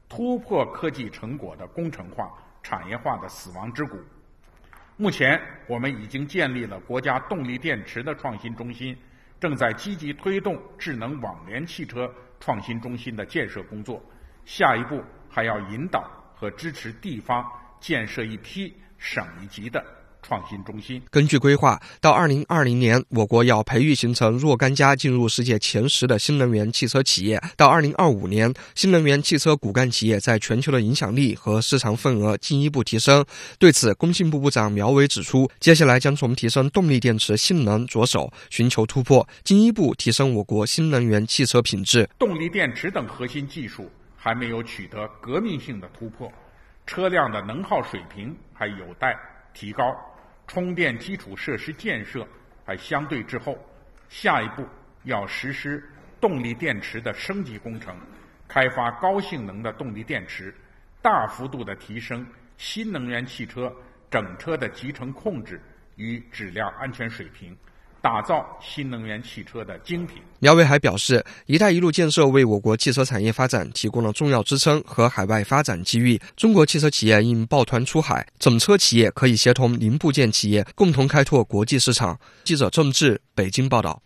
[0.10, 2.30] 突破科技成果的工程化、
[2.62, 3.98] 产业化的死亡之谷。
[4.98, 8.98] 目前，我们已经建立了国家动力电池的创新中心，
[9.40, 14.04] 正在积极推动智能网联汽车创新中心的建设工作。
[14.44, 16.04] 下一步还要引导
[16.36, 17.50] 和支持地方
[17.80, 19.82] 建设一批省一级的。
[20.22, 33.26] 创新中心根据规划，到二零二零年，我国要培育形成若干家进入世界前十的新能源汽车企业；到二零二五年，新能源汽车骨干企业在全球的影响力和市场份额进一步提升。
[33.58, 42.08] 对此，工信部部长苗圩指出，接下来将从提升动力电池性能着手，寻求突破，进一步提升我国新能源汽车品质。
[42.20, 46.32] 动力电池等核心技术还没有取得革命性的突破，
[46.86, 49.18] 车辆的能耗水平还有待
[49.54, 49.84] 提高。
[50.50, 52.28] 充电基础设施建设
[52.66, 53.56] 还相对滞后，
[54.10, 54.68] 下一步
[55.04, 55.88] 要实施
[56.20, 57.95] 动力电池的升级工程，
[58.47, 60.52] 开发高性能的动力电池，
[61.04, 62.26] 大幅度的提升
[62.58, 63.72] 新能源汽车
[64.10, 65.62] 整车的集成控制
[65.97, 67.56] 与质量安全水平。
[68.02, 70.18] 打造新能源汽车的精品。
[70.39, 76.20] 苗伟还表示，“一带一路”建设为我国汽车产业发展提供了重要支撑和海外发展机遇。
[76.36, 82.20] 中国汽车企业应抱团出海，整车企业可以协同零部件企业共同开拓国际市场。
[82.43, 84.02] 记者郑志北京报道。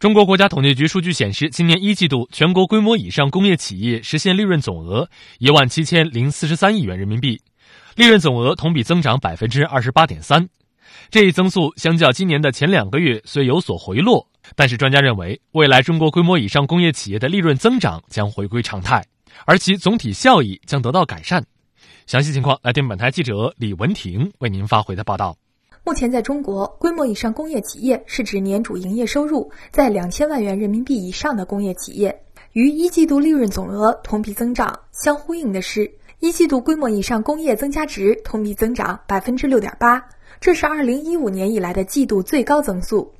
[0.00, 5.06] 中国国家统计局数据显示，今年一季度全国规模以上工业企业实现利润总额
[5.38, 7.38] 一万七千零四十三亿元人民币，
[7.96, 10.48] 利润总额同比增长百分之二十八点三。
[11.10, 14.26] 这一增速相较今年的前两个月虽有所回落，
[14.56, 19.04] 但是专家认为，未来中国规模以上工业企业的利润增长将回归常态，
[19.44, 21.44] 而其总体效益将得到改善。
[22.06, 25.36] 详细情况，来听本台记者李文婷为您发回的报道。
[25.90, 32.16] 目前，在中国，规模以上工业企业是指年主营业收入在两千万元人民币以上的工业企业。
[32.52, 40.00] 与一季度利润总额同比增长相呼应的是，一季度规模以上工业增加值同比增长百分之六点八，
[40.40, 43.12] 这是二零一五年以来的季度最高增速。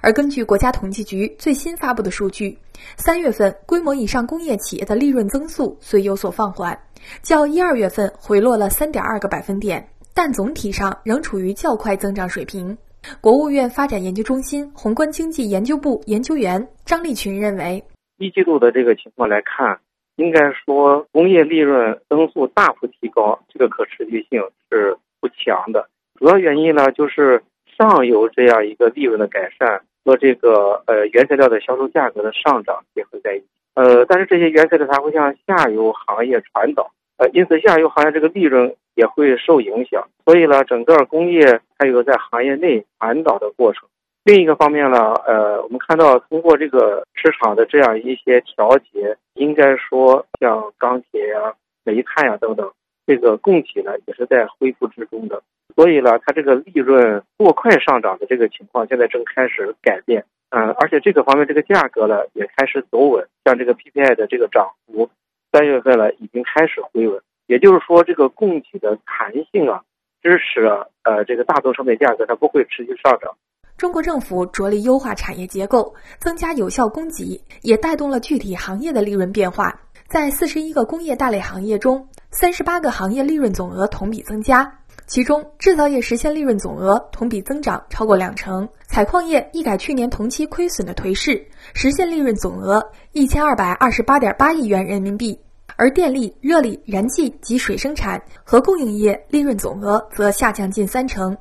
[0.00, 2.58] 而根据国家统计局最新发布的数据，
[2.96, 6.76] 三月份规模以上工业企业的利润增速虽有所放缓，
[7.22, 9.88] 较一二月份回落了三点二个百分点。
[10.16, 12.74] 但总体上仍处于较快增长水平。
[13.20, 17.84] 国务院发展研究中心宏观经济研究部研究员张立群认为，
[18.16, 19.78] 一季度的这个情况来看，
[20.16, 24.40] 应该说工业利润增速大幅提高，这个可持续性
[24.70, 25.86] 是不强的。
[26.18, 27.42] 主要原因呢，就是
[27.76, 33.46] 上游这样一个利润的改善，和这个呃原材料的销售价格的上涨结合在一起。
[33.74, 40.08] 呃，但是这些原材料它会向下游行业传导，呃，因此下游行业这个利润也会受影响。
[40.24, 43.88] 所以呢，整个工业它有在行业内传导的过程。
[44.24, 52.68] 另一个方面呢，呃，我们看到通过这个市场的这样一些调节，应该说像钢铁呀、煤炭呀等等，
[53.06, 55.40] 这个供给呢也是在恢复之中的。
[55.76, 60.24] 所以呢，它这个利润过快上涨的这个情况，现在正开始改变。
[60.50, 65.08] 嗯，而且这个方面这个价格呢也开始走稳，像这个 PPI 的这个涨幅，
[65.52, 67.20] 三月份呢已经开始回稳。
[67.46, 69.82] 也就是说，这个供给的弹性啊，
[70.22, 70.66] 支持
[71.04, 73.30] 呃这个大宗商品价格它不会持续上涨。
[73.76, 79.78] 中国政府着力优化产业结构，增加有效供给，也带动了具体行业的利润变化。
[80.08, 84.72] 在四十一个工业大类行业中，三十八个行业利润总额同比增加，
[85.06, 92.82] 其中制造业实现利润总额同比增长超过两成，采矿业一改去年同期亏损的颓势，实现利润总额
[93.12, 95.38] 一千二百二十八点八亿元人民币。
[95.78, 101.36] 而电力、热力、燃气及水生产和供应业利润总额则下降近三成。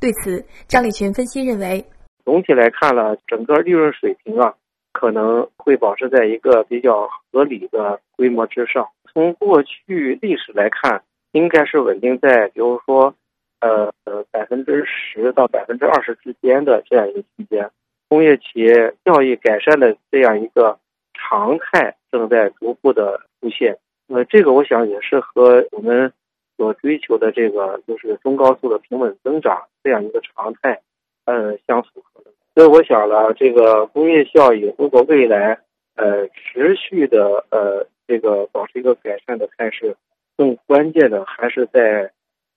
[0.00, 1.84] 对此，张立群分析认为，
[2.24, 4.54] 总体来看呢，整个利润水平啊，
[4.92, 8.88] 可能会保持在一个比较合理的规模之上。
[9.12, 13.14] 从过去历史来看，应该是稳定在，比如说，
[13.60, 17.70] 呃呃百分之十到百分之二十之间的这样一个区间。
[18.08, 20.78] 工业企业效益改善的这样一个
[21.14, 23.76] 常态正在逐步的出现。
[24.08, 26.12] 呃，这个我想也是和我们。
[26.56, 30.80] 所追求的这个就是中高速的平稳增长这样一个常态，
[31.24, 32.30] 呃，相符合的。
[32.54, 35.58] 所以我想呢，这个工业效益如果未来
[35.96, 39.96] 呃持续的呃这个保持一个改善的态势，
[40.36, 42.08] 更关键的还是在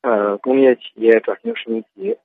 [0.04, 2.16] 呃工业企业转型升级，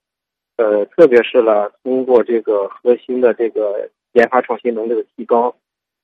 [0.58, 5.56] 呃，特别是呢通过这个核心的这个研发创新能力的提高，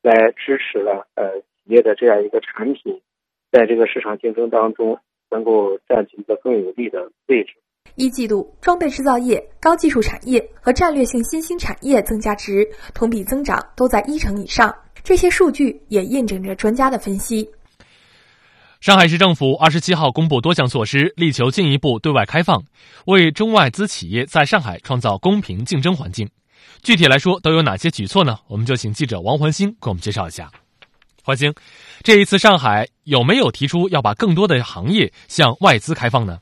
[0.02, 3.00] 来支持了呃企业的这样一个产品
[3.52, 4.98] 在这个市场竞争当中。
[5.30, 7.52] 能够占据一个更有利的位置。
[7.96, 14.74] 一季度，装备制造业、高技术产业和战略性新兴产业增加值同比增长都在一成以上。
[15.04, 17.46] 这些数据也印证着专家的分析。
[18.80, 22.64] 上海市政府二十七号公布多项措施，力求进一步对外开放，
[23.04, 26.30] 为中外资企业在上海创造公平竞争环境。
[26.82, 28.38] 具体来说，都有哪些举措呢？
[28.48, 30.50] 我们就请记者王环星给我们介绍一下。
[31.24, 31.52] 环星，
[32.02, 36.38] 这一次上海有没有提出要把更多的行业向外资开放呢？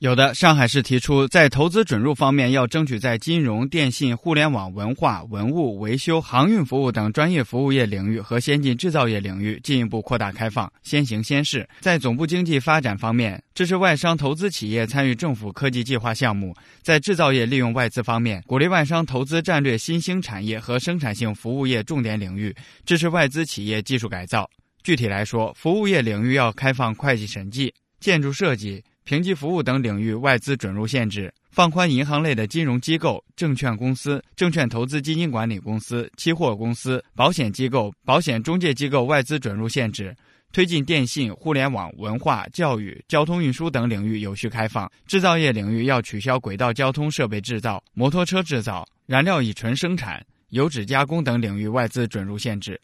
[0.00, 11.68] 有的，上海市提出在投资准入方面要争取在金融、电信、互联网、文化、文物、维修、航运服务等专业服务业领域和先进制造业领域进一步扩大开放，先行先试。
[11.80, 24.48] 在总部经济发展方面，支持外商投资企业参与政府科技计划项目；在制造业利用外资方面，鼓励外商投资战略新兴产业和生产性服务业重点领域，支持外资企业技术改造。
[24.82, 28.82] 具体来说，服务业领域要开放会计审计、建筑设计。
[29.10, 40.14] 评级服务等领域外资准入限制，放宽银行类的金融机构、证券公司、证券投资基金管理公司、期货公司、保险机构、保险中介机构外资准入限制，
[40.52, 44.88] 推进电信、互联网、文化、教育、交通运输等领域有序开放。
[45.08, 52.80] 制造业领域要取消轨道交通设备制造、摩托车制造、燃料乙醇生产、油脂加工等领域外资准入限制。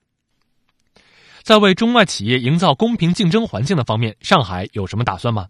[1.45, 5.47] 在为中外企业营造公平竞争环境的方面，上海有什么打算吗？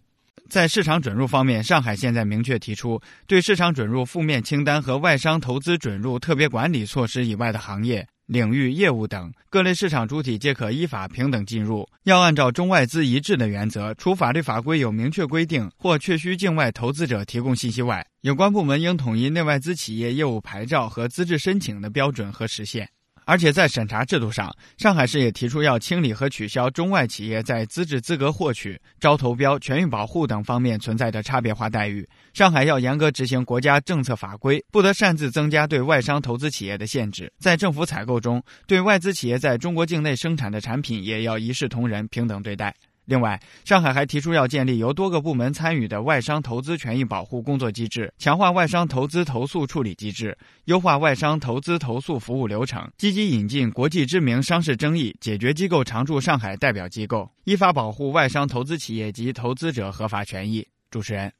[0.48, 11.86] 在市场准入方面，上海现在明确提出，对市场准入负面清单和外商投资准入特别管理措施以外的行业、领域、业务等各类市场主体皆可依法平等进入。
[12.04, 22.88] 要按照中外资一致的原则，除法律法规有明确规定或确需境外投资者提供信息外，有关部门应统一内外资企业业务牌照和资质申请的标准和时限。
[23.26, 32.08] 而且在审查制度上，上海市也提出要清理和取消中外企业在资质资格获取、招投标、权益保护等方面存在的差别化待遇。
[32.32, 37.30] 上海要严格执行国家政策法规，不得擅自增加对外商投资企业的限制。
[37.40, 42.72] 在政府采购中，对外资企业在中国境内生产的产品也要一视同仁、平等对待。
[43.06, 60.66] 另外，上海还提出要建立由多个部门参与的外商投资权益保护工作机制，强化外商投资投诉处理机制，优化外商投资投诉服务流程，积极引进国际知名商事争议解决机构常驻上海代表机构，依法保护外商投资企业及投资者合法权益。
[60.90, 61.32] 主持人，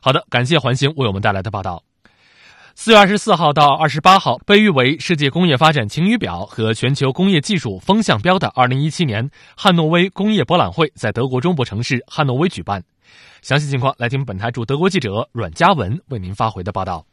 [0.00, 1.82] 好的，感谢环星为我们带来的报道。
[2.82, 12.82] 四月二十四号到二十八号，被誉为世界工业发展晴雨表和全球工业技术风向标的二零一七年汉诺威工业博览会在德国中部城市汉诺威举办。
[13.42, 17.04] 详细情况来听本台驻德国记者阮嘉文为您发回的报道。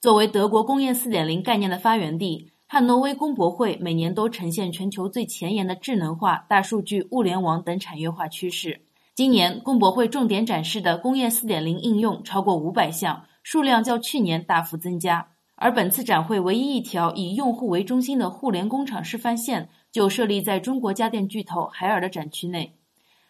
[0.00, 8.80] 作为德国工业四点零概念的发源地，汉诺威工博会每年都呈现全球最前沿的智能化、大数据、物联网等产业化趋势。
[9.14, 15.28] 今年工博会重点展示的工业四点零应用超过五百项，数量较去年大幅增加。
[15.54, 22.74] 而本次展会唯一一条以用户为中心的互联工厂示范线，就设立在中国家电巨头海尔的展区内。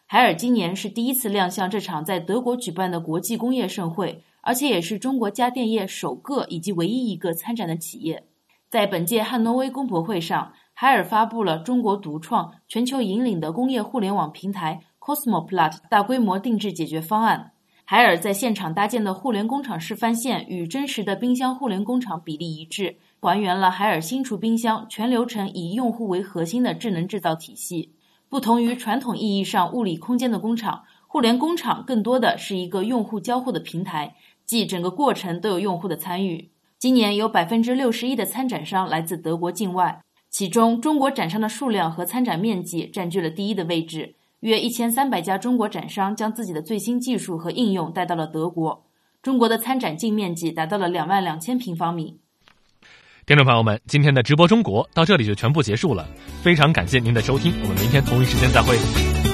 [0.06, 4.22] 海尔今年是第一次亮相这场在德国举办的国际工业盛会。
[4.40, 8.22] 而且也是中国家电业首个以及唯一一个参展的企业。
[8.70, 17.50] 在本届汉诺威工博会上，海尔发布了中国独创、全球引领的工业互联网平台 CosmoPlat 大规模定制解决方案。
[17.88, 27.92] 海尔在现场搭建的互联工厂示范线与真实的冰箱互联工厂比例一致，还原了海尔新厨冰箱全流程以用户为核心的智能制造体系。
[28.28, 34.16] 不同于传统意义上物理空间的工厂，互联工厂更多的是一个用户交互的平台。
[34.44, 36.50] 即整个过程都有用户的参与。
[36.80, 44.15] 今年有百分之六十一的参展商来自德国境外，其中中国展商的数量和参展面积占据了第一的位置。
[44.40, 48.84] 约一千三百家中国展商将自己的最新技术和应用带到了德国。
[49.22, 52.20] 中国的参展净面积达到了两万两千平方米。
[53.26, 56.06] 听众朋友们，今天的直播中国到这里就全部结束了，
[56.42, 59.25] 非常感谢您的收听，我们明天同一时间再会。